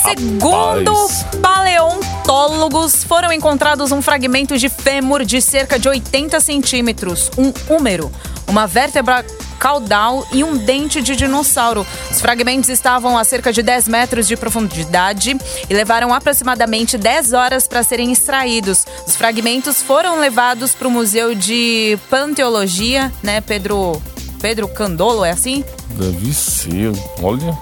Segundo 0.04 0.94
Rapaz. 0.94 1.26
paleontólogos, 1.42 3.04
foram 3.04 3.34
encontrados 3.34 3.92
um 3.92 4.02
fragmento 4.02 4.56
de 4.56 4.70
fêmur 4.70 5.26
de 5.26 5.42
cerca 5.42 5.80
de 5.80 5.90
80 5.90 6.40
centímetros, 6.40 7.32
um 7.38 7.52
húmero, 7.74 8.12
uma 8.48 8.68
vértebra 8.68 9.26
caudal 9.60 10.26
e 10.32 10.44
um 10.44 10.58
dente 10.58 11.02
de 11.02 11.16
dinossauro. 11.16 11.86
Os 12.12 12.22
fragmentos 12.22 12.70
estavam 12.70 13.18
a 13.18 13.24
cerca 13.24 13.52
de 13.52 13.62
10 13.62 13.88
metros 13.88 14.28
de 14.28 14.38
profundidade 14.38 15.38
e 15.70 15.74
levaram 15.74 16.14
aproximadamente 16.14 16.98
10 16.98 17.34
horas 17.34 17.68
para 17.68 17.84
serem 17.84 18.12
extraídos. 18.12 18.86
Os 19.06 19.16
fragmentos 19.16 19.82
foram 19.82 20.20
levados 20.20 20.74
para 20.74 20.88
o 20.88 20.92
Museu 20.92 21.36
de 21.36 21.98
Panteologia, 22.10 23.12
né, 23.24 23.42
Pedro 23.42 24.02
Pedro 24.40 24.68
Candolo, 24.68 25.26
é 25.26 25.32
assim? 25.32 25.64
Deve 25.98 26.34
ser, 26.34 26.92
olha. 27.22 27.58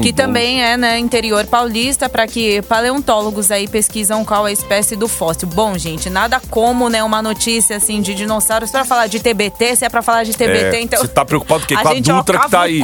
Que 0.00 0.12
também 0.12 0.62
é, 0.62 0.76
né, 0.76 0.98
interior 0.98 1.44
paulista, 1.46 2.08
para 2.08 2.26
que 2.26 2.62
paleontólogos 2.62 3.50
aí 3.50 3.68
pesquisam 3.68 4.24
qual 4.24 4.46
é 4.46 4.50
a 4.50 4.52
espécie 4.52 4.96
do 4.96 5.08
fóssil. 5.08 5.48
Bom, 5.48 5.76
gente, 5.76 6.08
nada 6.08 6.40
como, 6.50 6.88
né, 6.88 7.02
uma 7.02 7.20
notícia 7.22 7.76
assim 7.76 8.00
de 8.00 8.14
dinossauros 8.14 8.70
para 8.70 8.84
falar 8.84 9.06
de 9.06 9.20
TBT, 9.20 9.76
se 9.76 9.84
é 9.84 9.88
para 9.88 10.02
falar 10.02 10.24
de 10.24 10.32
TBT, 10.32 10.76
É, 10.76 10.80
então. 10.80 11.00
Você 11.00 11.08
tá 11.08 11.24
preocupado 11.24 11.60
porque 11.60 11.74
com 11.80 11.88
a 11.88 11.94
gente, 11.94 12.10
ó, 12.10 12.16
Dutra 12.18 12.38
que 12.40 12.50
tá 12.50 12.60
aí. 12.62 12.82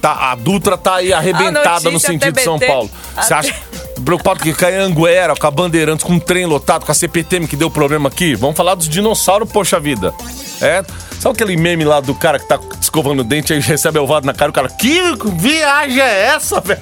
Tá, 0.00 0.30
a 0.30 0.34
Dutra 0.34 0.76
tá 0.78 0.96
aí 0.96 1.12
arrebentada 1.12 1.88
A 1.88 1.92
no 1.92 2.00
sentido 2.00 2.32
de 2.32 2.42
São 2.42 2.58
TBT. 2.58 2.72
Paulo. 2.72 2.90
Você 3.20 3.34
A- 3.34 3.38
acha. 3.38 3.54
Preocupado 4.04 4.40
que 4.40 4.54
com 4.54 4.64
a 4.64 4.68
Anguera, 4.68 5.34
com 5.36 5.46
a 5.46 5.50
Bandeirantes, 5.50 6.02
com 6.04 6.16
o 6.16 6.20
trem 6.20 6.46
lotado, 6.46 6.86
com 6.86 6.92
a 6.92 6.94
CPTM 6.94 7.46
que 7.46 7.54
deu 7.54 7.70
problema 7.70 8.08
aqui? 8.08 8.34
Vamos 8.34 8.56
falar 8.56 8.74
dos 8.74 8.88
dinossauros, 8.88 9.50
poxa 9.52 9.78
vida. 9.78 10.14
É. 10.62 10.82
Sabe 11.20 11.34
aquele 11.34 11.54
meme 11.54 11.84
lá 11.84 12.00
do 12.00 12.14
cara 12.14 12.38
que 12.38 12.48
tá 12.48 12.58
escovando 12.80 13.20
o 13.20 13.24
dente 13.24 13.52
aí 13.52 13.60
recebe 13.60 13.98
a 13.98 14.02
ovada 14.02 14.24
na 14.24 14.32
cara 14.32 14.48
e 14.48 14.50
o 14.50 14.54
cara, 14.54 14.68
que 14.70 15.02
viagem 15.36 16.00
é 16.00 16.24
essa, 16.28 16.62
velho? 16.62 16.80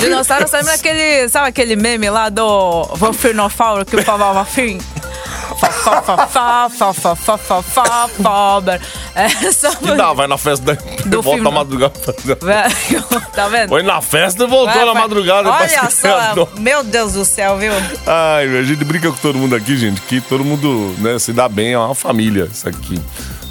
Dinossauro, 0.00 0.48
sabe 0.48 0.70
aquele, 0.70 1.28
sabe 1.28 1.48
aquele 1.48 1.76
meme 1.76 2.08
lá 2.08 2.30
do 2.30 2.84
Vampirnofauro 2.94 3.84
que 3.84 4.00
falava 4.02 4.40
assim? 4.40 4.78
Faber. 9.72 9.90
Que 9.92 9.96
dá, 9.96 10.12
vai 10.12 10.26
na 10.26 10.38
festa, 10.38 10.78
do 11.06 11.22
volta 11.22 11.42
na 11.42 11.48
à 11.48 11.52
madrugada. 11.52 11.94
tá 13.34 13.48
vendo? 13.48 13.68
Foi 13.68 13.82
na 13.82 14.00
festa 14.00 14.44
e 14.44 14.46
voltou 14.46 14.86
na 14.86 14.94
madrugada. 14.94 15.50
Olha 15.50 15.90
só, 15.90 16.48
meu 16.58 16.82
Deus 16.84 17.12
do 17.14 17.24
céu, 17.24 17.56
viu? 17.58 17.72
Ai, 18.06 18.58
a 18.58 18.62
gente 18.62 18.84
brinca 18.84 19.10
com 19.10 19.16
todo 19.18 19.38
mundo 19.38 19.54
aqui, 19.54 19.76
gente, 19.76 20.00
que 20.02 20.20
todo 20.20 20.44
mundo 20.44 20.94
se 21.18 21.32
dá 21.32 21.48
bem, 21.48 21.72
é 21.72 21.78
uma 21.78 21.94
família 21.94 22.48
isso 22.50 22.68
aqui. 22.68 23.00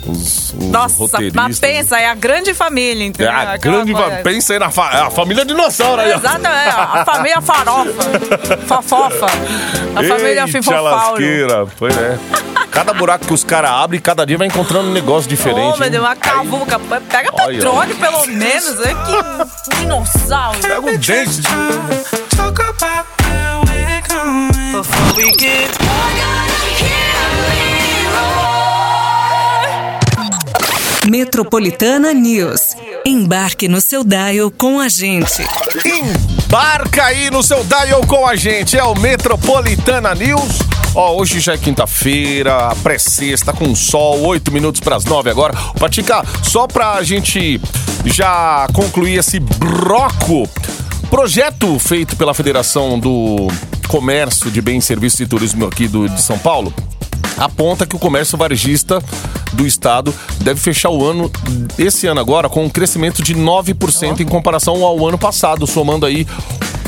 Os, 0.06 0.54
os 0.54 0.68
Nossa, 0.70 1.04
mas 1.34 1.60
pensa, 1.60 2.00
é 2.00 2.08
a 2.08 2.16
grande 2.16 2.54
família, 2.54 3.06
entendeu? 3.06 3.30
É 3.32 3.36
a 3.36 3.54
Aquela 3.54 3.78
grande 3.78 3.92
família. 3.92 4.24
Pensa 4.24 4.54
aí 4.54 4.60
na 4.60 4.72
fa 4.72 5.08
a 5.08 5.10
família 5.10 5.44
dinossauro 5.44 6.02
aí. 6.02 6.14
Exatamente, 6.14 6.76
a 6.78 7.04
família 7.04 7.42
farofa, 7.42 8.58
fofofa, 8.66 9.26
a 9.96 10.02
Eita 10.02 10.16
família 10.16 10.48
fifofauro. 10.48 10.84
Lasqueira, 10.86 11.68
pois 11.78 11.97
é. 11.98 12.18
Cada 12.72 12.94
buraco 12.94 13.26
que 13.26 13.34
os 13.34 13.44
caras 13.44 13.72
abrem, 13.72 14.00
cada 14.00 14.26
dia 14.26 14.38
vai 14.38 14.48
encontrando 14.48 14.90
um 14.90 14.94
negócio 14.94 15.28
diferente. 15.30 15.76
Ô, 15.76 15.78
meu? 15.78 15.90
Deus, 15.90 16.04
uma 16.04 16.16
cavuca. 16.16 16.80
Pega 16.80 17.30
Olha. 17.34 17.58
petróleo, 17.58 17.96
pelo 17.96 18.26
menos. 18.28 18.80
né? 18.80 18.94
Que 19.64 19.76
dinossauro. 19.78 20.60
Pega 20.60 20.80
um 20.82 20.98
dente. 20.98 21.42
Talk 22.36 22.62
about 22.62 23.08
where 23.26 23.60
we're 23.66 24.02
going 24.08 24.72
before 24.74 25.14
we 25.16 25.32
get 25.38 25.72
Metropolitana 31.10 32.14
News. 32.14 32.76
Embarque 33.06 33.68
no 33.68 33.80
seu 33.80 34.04
dial 34.04 34.52
com 34.52 34.80
a 34.80 34.90
gente. 34.90 35.42
Embarca 35.86 37.06
aí 37.06 37.30
no 37.32 37.42
seu 37.42 37.64
dial 37.64 38.02
com 38.06 38.28
a 38.28 38.36
gente. 38.36 38.78
É 38.78 38.84
o 38.84 38.94
Metropolitana 38.96 40.14
News. 40.14 40.60
Ó, 40.96 41.16
hoje 41.16 41.40
já 41.40 41.54
é 41.54 41.58
quinta-feira, 41.58 42.76
pré-sexta, 42.82 43.54
com 43.54 43.76
sol, 43.76 44.26
8 44.26 44.52
minutos 44.52 44.82
para 44.82 44.96
as 44.96 45.06
9 45.06 45.30
agora. 45.30 45.54
Patica, 45.80 46.26
só 46.44 46.68
pra 46.68 47.02
gente 47.04 47.62
já 48.06 48.68
concluir 48.74 49.20
esse 49.20 49.40
bloco, 49.40 50.50
projeto 51.10 51.78
feito 51.80 52.16
pela 52.16 52.34
Federação 52.34 53.00
do 53.00 53.48
Comércio 53.88 54.50
de 54.50 54.62
Bens, 54.62 54.86
Serviços 54.86 55.20
e 55.20 55.26
Turismo 55.26 55.66
aqui 55.66 55.88
do, 55.88 56.10
de 56.10 56.22
São 56.22 56.38
Paulo, 56.38 56.74
aponta 57.38 57.86
que 57.86 57.96
o 57.96 58.00
comércio 58.00 58.38
varejista 58.38 59.02
do 59.54 59.66
estado 59.66 60.14
deve 60.40 60.60
fechar 60.60 60.90
o 60.90 61.06
ano, 61.06 61.32
esse 61.78 62.08
ano 62.08 62.20
agora, 62.20 62.50
com 62.50 62.66
um 62.66 62.70
crescimento 62.70 63.24
de 63.24 63.36
9% 63.36 64.20
em 64.20 64.26
comparação 64.26 64.84
ao 64.84 65.08
ano 65.08 65.18
passado, 65.18 65.66
somando 65.66 66.06
aí 66.06 66.28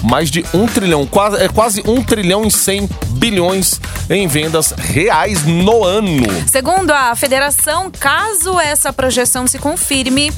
mais 0.04 0.30
de 0.30 0.46
um 0.54 0.66
trilhão, 0.66 1.06
quase, 1.06 1.44
é 1.44 1.48
quase 1.48 1.84
um 1.86 2.04
trilhão 2.04 2.46
e 2.46 2.52
100 2.52 2.90
bilhões 3.12 3.80
em 4.10 4.28
vendas 4.28 4.72
reais 4.72 5.46
no 5.46 5.84
ano. 5.84 6.26
Segundo 6.48 6.92
a 6.92 7.16
federação, 7.16 7.92
caso 7.92 8.60
essa 8.60 8.92
projeção 8.92 9.48
se 9.48 9.60
confirme, 9.60 10.32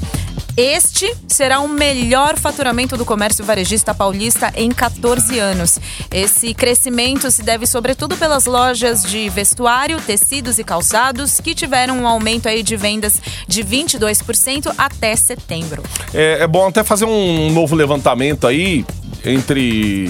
este 0.57 1.15
será 1.27 1.59
o 1.61 1.67
melhor 1.67 2.37
faturamento 2.37 2.97
do 2.97 3.05
comércio 3.05 3.43
varejista 3.43 3.93
paulista 3.93 4.51
em 4.55 4.69
14 4.69 5.39
anos. 5.39 5.79
Esse 6.13 6.53
crescimento 6.53 7.31
se 7.31 7.41
deve 7.41 7.65
sobretudo 7.65 8.17
pelas 8.17 8.45
lojas 8.45 9.03
de 9.03 9.29
vestuário, 9.29 9.99
tecidos 10.01 10.59
e 10.59 10.63
calçados, 10.63 11.39
que 11.39 11.55
tiveram 11.55 11.99
um 11.99 12.07
aumento 12.07 12.49
aí 12.49 12.63
de 12.63 12.75
vendas 12.75 13.21
de 13.47 13.63
22% 13.63 14.73
até 14.77 15.15
setembro. 15.15 15.83
É, 16.13 16.39
é 16.41 16.47
bom 16.47 16.67
até 16.67 16.83
fazer 16.83 17.05
um 17.05 17.51
novo 17.51 17.73
levantamento 17.73 18.45
aí 18.45 18.85
entre 19.25 20.09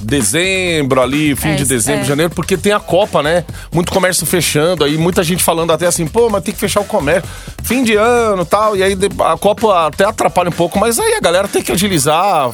dezembro 0.00 1.02
ali, 1.02 1.34
fim 1.36 1.48
É, 1.50 1.54
de 1.54 1.62
isso, 1.62 1.68
dezembro, 1.68 2.02
é. 2.02 2.04
janeiro, 2.04 2.32
porque 2.34 2.56
tem 2.56 2.72
a 2.72 2.80
Copa, 2.80 3.22
né? 3.22 3.44
Muito 3.72 3.92
comércio 3.92 4.24
fechando 4.26 4.84
aí, 4.84 4.96
muita 4.96 5.22
gente 5.22 5.42
falando 5.42 5.72
até 5.72 5.86
assim, 5.86 6.06
pô, 6.06 6.30
mas 6.30 6.42
tem 6.42 6.54
que 6.54 6.60
fechar 6.60 6.80
o 6.80 6.84
comércio. 6.84 7.28
Fim 7.62 7.82
de 7.84 7.94
ano 7.96 8.44
tal, 8.44 8.76
e 8.76 8.82
aí 8.82 8.96
a 9.26 9.36
Copa 9.36 9.86
até 9.88 10.04
atrapalha 10.04 10.48
um 10.48 10.52
pouco, 10.52 10.78
mas 10.78 10.98
aí 10.98 11.14
a 11.14 11.20
galera 11.20 11.46
tem 11.48 11.62
que 11.62 11.72
agilizar 11.72 12.50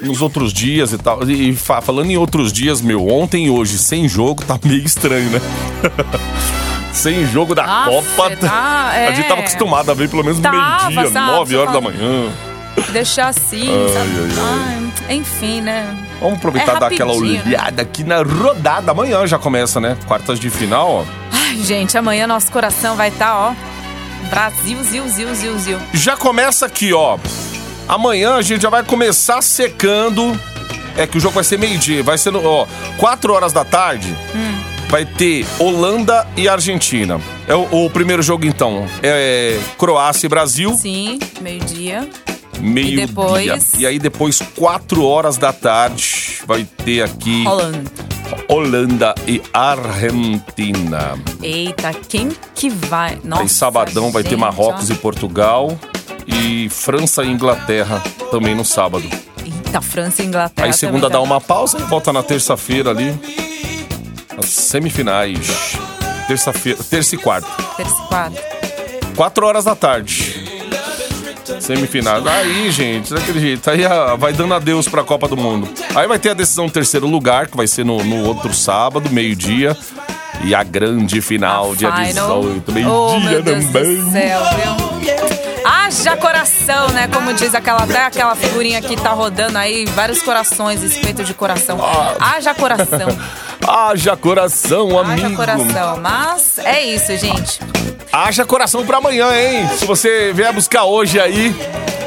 nos 0.00 0.22
outros 0.22 0.52
dias 0.52 0.92
e 0.92 0.98
tal. 0.98 1.28
E 1.28 1.54
fa- 1.54 1.80
falando 1.82 2.10
em 2.10 2.16
outros 2.16 2.52
dias, 2.52 2.80
meu, 2.80 3.06
ontem 3.08 3.46
e 3.46 3.50
hoje, 3.50 3.76
sem 3.76 4.08
jogo, 4.08 4.42
tá 4.44 4.58
meio 4.64 4.84
estranho, 4.84 5.28
né? 5.30 5.40
sem 6.92 7.26
jogo 7.26 7.54
da 7.54 7.64
Aff, 7.64 7.90
Copa. 7.90 8.36
tá, 8.36 8.92
A 9.08 9.12
gente 9.12 9.28
tava 9.28 9.40
é. 9.40 9.44
acostumado 9.44 9.90
a 9.90 9.94
ver 9.94 10.08
pelo 10.08 10.24
menos 10.24 10.38
Tava, 10.40 10.88
meio-dia, 10.90 11.10
nove 11.10 11.56
horas 11.56 11.72
da 11.72 11.80
manhã. 11.80 12.30
Deixar 12.92 13.28
assim, 13.28 13.66
sabe? 13.92 14.90
Ai, 15.08 15.16
enfim, 15.16 15.60
né? 15.60 15.96
Vamos 16.20 16.38
aproveitar 16.38 16.72
É 16.72 16.76
e 16.76 16.80
dar 16.80 16.86
aquela 16.86 17.12
né? 17.12 17.42
olhada 17.46 17.82
aqui 17.82 18.04
na 18.04 18.22
rodada. 18.22 18.90
Amanhã 18.92 19.26
já 19.26 19.38
começa, 19.38 19.80
né? 19.80 19.96
Quartas 20.06 20.38
de 20.40 20.50
final, 20.50 20.90
ó. 20.90 21.04
Ai, 21.32 21.56
gente, 21.62 21.96
amanhã 21.96 22.26
nosso 22.26 22.50
coração 22.50 22.96
vai 22.96 23.08
estar, 23.08 23.36
ó. 23.36 23.54
Brasil, 24.30 24.82
zil, 24.82 25.08
zil, 25.08 25.34
zil, 25.34 25.58
zil. 25.58 25.78
Já 25.94 26.16
começa 26.16 26.66
aqui, 26.66 26.92
ó. 26.92 27.18
Amanhã 27.88 28.34
a 28.34 28.42
gente 28.42 28.62
já 28.62 28.70
vai 28.70 28.82
começar 28.82 29.40
secando. 29.42 30.38
É 30.96 31.06
que 31.06 31.16
o 31.16 31.20
jogo 31.20 31.34
vai 31.34 31.44
ser 31.44 31.58
meio-dia. 31.58 32.02
Vai 32.02 32.18
ser, 32.18 32.32
no, 32.32 32.44
ó, 32.44 32.66
4 32.98 33.32
horas 33.32 33.52
da 33.52 33.64
tarde. 33.64 34.14
Hum. 34.34 34.58
Vai 34.88 35.04
ter 35.04 35.46
Holanda 35.58 36.26
e 36.36 36.48
Argentina. 36.48 37.20
É 37.46 37.54
o, 37.54 37.84
o 37.86 37.90
primeiro 37.90 38.22
jogo, 38.22 38.44
então. 38.46 38.86
É 39.02 39.58
Croácia 39.78 40.26
e 40.26 40.28
Brasil. 40.28 40.74
Sim, 40.74 41.18
meio-dia. 41.40 42.08
Meio 42.60 43.00
E 43.00 43.06
depois? 43.06 43.42
dia. 43.44 43.58
E 43.78 43.86
aí 43.86 43.98
depois, 43.98 44.40
4 44.56 45.04
horas 45.04 45.36
da 45.36 45.52
tarde, 45.52 46.38
vai 46.46 46.64
ter 46.84 47.02
aqui 47.02 47.44
Rolando. 47.44 47.90
Holanda 48.48 49.14
e 49.26 49.40
Argentina. 49.52 51.18
Eita, 51.42 51.92
quem 52.08 52.30
que 52.54 52.68
vai? 52.70 53.18
Nossa, 53.24 53.42
aí 53.42 53.48
sabadão 53.48 54.10
vai 54.10 54.22
ter 54.22 54.30
gente, 54.30 54.40
Marrocos 54.40 54.90
ó. 54.90 54.92
e 54.92 54.96
Portugal. 54.96 55.78
E 56.26 56.68
França 56.68 57.24
e 57.24 57.28
Inglaterra 57.30 58.02
também 58.30 58.54
no 58.54 58.64
sábado. 58.64 59.08
Eita, 59.44 59.80
França 59.80 60.22
e 60.22 60.26
Inglaterra. 60.26 60.66
Aí 60.66 60.72
segunda 60.74 61.08
dá 61.08 61.16
tá- 61.16 61.20
uma 61.22 61.40
pausa 61.40 61.78
e 61.78 61.82
volta 61.84 62.12
na 62.12 62.22
terça-feira 62.22 62.90
ali. 62.90 63.14
As 64.36 64.46
semifinais. 64.50 65.74
Terça-feira, 66.26 66.78
terça 66.84 67.14
e 67.14 67.18
quarta. 67.18 67.48
Terça 67.76 67.94
e 68.04 68.08
quarta. 68.08 68.42
Quatro 69.16 69.46
horas 69.46 69.64
da 69.64 69.74
tarde. 69.74 70.27
Semifinais. 71.60 72.26
Aí, 72.26 72.70
gente, 72.70 73.12
daquele 73.12 73.40
jeito. 73.40 73.68
Aí 73.70 73.84
ah, 73.84 74.14
vai 74.16 74.32
dando 74.32 74.54
adeus 74.54 74.88
pra 74.88 75.02
Copa 75.02 75.28
do 75.28 75.36
Mundo. 75.36 75.68
Aí 75.94 76.06
vai 76.06 76.18
ter 76.18 76.30
a 76.30 76.34
decisão 76.34 76.66
do 76.66 76.72
terceiro 76.72 77.06
lugar, 77.06 77.46
que 77.48 77.56
vai 77.56 77.66
ser 77.66 77.84
no, 77.84 78.02
no 78.04 78.24
outro 78.24 78.52
sábado, 78.54 79.10
meio-dia. 79.10 79.76
E 80.44 80.54
a 80.54 80.62
grande 80.62 81.20
final, 81.20 81.74
dia 81.74 81.90
Final. 81.90 82.42
18, 82.42 82.64
Oh, 82.68 82.72
meio-dia 82.72 83.30
meu 83.30 83.42
Deus 83.42 83.64
também. 83.66 83.96
do 83.96 84.12
céu? 84.12 84.40
Haja 85.64 86.16
coração, 86.16 86.88
né? 86.90 87.08
Como 87.08 87.34
diz 87.34 87.54
aquela, 87.54 87.82
até 87.82 88.04
aquela 88.04 88.34
figurinha 88.36 88.80
que 88.80 88.96
tá 88.96 89.10
rodando 89.10 89.58
aí, 89.58 89.84
vários 89.86 90.22
corações, 90.22 90.82
espeto 90.82 91.24
de 91.24 91.34
coração. 91.34 91.78
Haja 92.20 92.54
coração. 92.54 93.08
Haja 93.66 94.16
coração, 94.16 94.98
amigo. 94.98 95.26
Haja 95.26 95.36
coração. 95.36 95.96
Mas 96.00 96.58
é 96.58 96.84
isso, 96.84 97.16
gente. 97.16 97.58
Haja 98.20 98.44
coração 98.44 98.84
pra 98.84 98.96
amanhã, 98.96 99.32
hein? 99.32 99.68
Se 99.78 99.86
você 99.86 100.32
vier 100.32 100.52
buscar 100.52 100.84
hoje 100.84 101.20
aí 101.20 101.54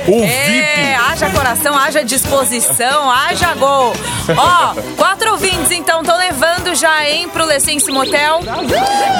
o 0.08 0.24
É, 0.24 0.46
VIP. 0.46 0.94
haja 1.12 1.30
coração, 1.30 1.78
haja 1.78 2.04
disposição, 2.04 3.10
haja 3.12 3.54
gol. 3.56 3.94
Ó, 4.38 4.76
quatro 4.98 5.32
ouvintes 5.32 5.72
então 5.72 6.02
estão 6.02 6.18
levando 6.18 6.74
já, 6.76 7.08
hein, 7.10 7.30
pro 7.30 7.46
Lessense 7.46 7.92
Motel. 7.92 8.40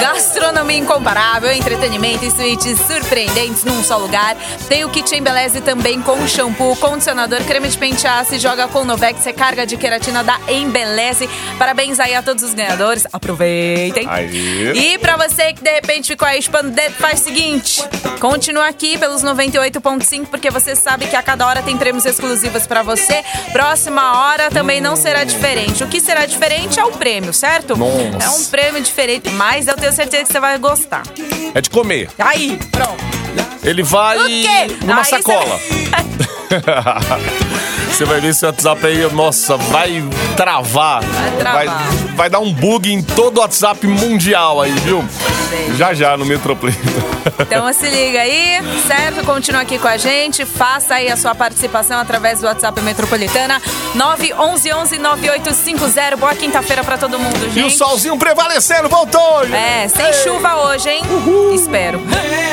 Gastronomia 0.00 0.78
incomparável, 0.78 1.52
entretenimento 1.52 2.24
e 2.24 2.30
suítes 2.30 2.78
surpreendentes 2.80 3.64
num 3.64 3.82
só 3.82 3.96
lugar. 3.98 4.36
Tem 4.68 4.84
o 4.84 4.88
kit 4.90 5.14
Embeleze 5.14 5.60
também 5.60 6.00
com 6.02 6.26
shampoo, 6.26 6.74
condicionador, 6.76 7.42
creme 7.44 7.68
de 7.68 7.76
pentear, 7.78 8.24
se 8.24 8.38
joga 8.38 8.68
com 8.68 8.84
Novex, 8.84 9.24
recarga 9.24 9.66
de 9.66 9.76
queratina 9.76 10.22
da 10.24 10.38
Embeleze. 10.48 11.28
Parabéns 11.58 12.00
aí 12.00 12.14
a 12.14 12.22
todos 12.22 12.42
os 12.42 12.54
ganhadores. 12.54 13.06
Aproveitem. 13.12 14.08
Aí. 14.08 14.72
E 14.74 14.98
pra 14.98 15.16
você 15.16 15.52
que 15.52 15.62
de 15.62 15.70
repente 15.70 16.08
ficou 16.08 16.26
aí 16.26 16.40
chupando 16.42 16.68
o 16.68 16.72
dedo, 16.72 16.94
faz 16.94 17.20
o 17.20 17.24
seguinte: 17.24 17.82
continua 18.20 18.66
aqui 18.68 18.96
pelos 18.98 19.22
98.5, 19.22 20.26
porque 20.26 20.50
você 20.50 20.71
sabe 20.76 21.06
que 21.06 21.16
a 21.16 21.22
cada 21.22 21.46
hora 21.46 21.62
tem 21.62 21.76
prêmios 21.76 22.04
exclusivos 22.04 22.66
pra 22.66 22.82
você. 22.82 23.22
Próxima 23.52 24.18
hora 24.18 24.50
também 24.50 24.80
não 24.80 24.96
será 24.96 25.24
diferente. 25.24 25.82
O 25.84 25.88
que 25.88 26.00
será 26.00 26.26
diferente 26.26 26.78
é 26.78 26.84
o 26.84 26.92
prêmio, 26.92 27.32
certo? 27.32 27.76
Nossa. 27.76 28.26
É 28.26 28.30
um 28.30 28.44
prêmio 28.46 28.82
diferente, 28.82 29.30
mas 29.30 29.66
eu 29.68 29.76
tenho 29.76 29.92
certeza 29.92 30.24
que 30.24 30.32
você 30.32 30.40
vai 30.40 30.58
gostar. 30.58 31.02
É 31.54 31.60
de 31.60 31.70
comer. 31.70 32.10
Aí, 32.18 32.58
pronto. 32.70 33.02
Ele 33.62 33.82
vai 33.82 34.16
numa 34.84 34.98
Aí 34.98 35.04
sacola. 35.04 35.60
Você 37.92 38.04
vai 38.06 38.20
ver 38.20 38.28
esse 38.28 38.44
WhatsApp 38.44 38.86
aí, 38.86 39.12
nossa, 39.12 39.56
vai 39.56 40.02
travar. 40.34 41.02
Vai 41.04 41.30
travar. 41.38 41.66
Vai, 41.66 42.14
vai 42.16 42.30
dar 42.30 42.40
um 42.40 42.52
bug 42.52 42.90
em 42.90 43.02
todo 43.02 43.36
o 43.36 43.40
WhatsApp 43.40 43.86
mundial 43.86 44.60
aí, 44.62 44.72
viu? 44.72 45.04
Já 45.76 45.92
já 45.94 46.16
no 46.16 46.24
Metroplay. 46.24 46.74
Então 47.40 47.72
se 47.72 47.88
liga 47.88 48.20
aí, 48.20 48.58
certo? 48.86 49.24
Continua 49.24 49.62
aqui 49.62 49.78
com 49.78 49.88
a 49.88 49.96
gente, 49.96 50.44
faça 50.44 50.94
aí 50.94 51.10
a 51.10 51.16
sua 51.16 51.34
participação 51.34 51.98
através 51.98 52.40
do 52.40 52.46
WhatsApp 52.46 52.78
Metropolitana 52.80 53.60
911-9850. 53.96 56.16
Boa 56.16 56.34
quinta-feira 56.34 56.84
pra 56.84 56.98
todo 56.98 57.18
mundo, 57.18 57.38
gente. 57.46 57.60
E 57.60 57.64
o 57.64 57.70
solzinho 57.70 58.18
prevalecendo, 58.18 58.88
voltou! 58.88 59.44
gente. 59.44 59.54
É, 59.54 59.88
sem 59.88 60.12
chuva 60.24 60.56
hoje, 60.56 60.90
hein? 60.90 61.02
Espero. 61.54 62.00
Metropolitana 62.00 62.52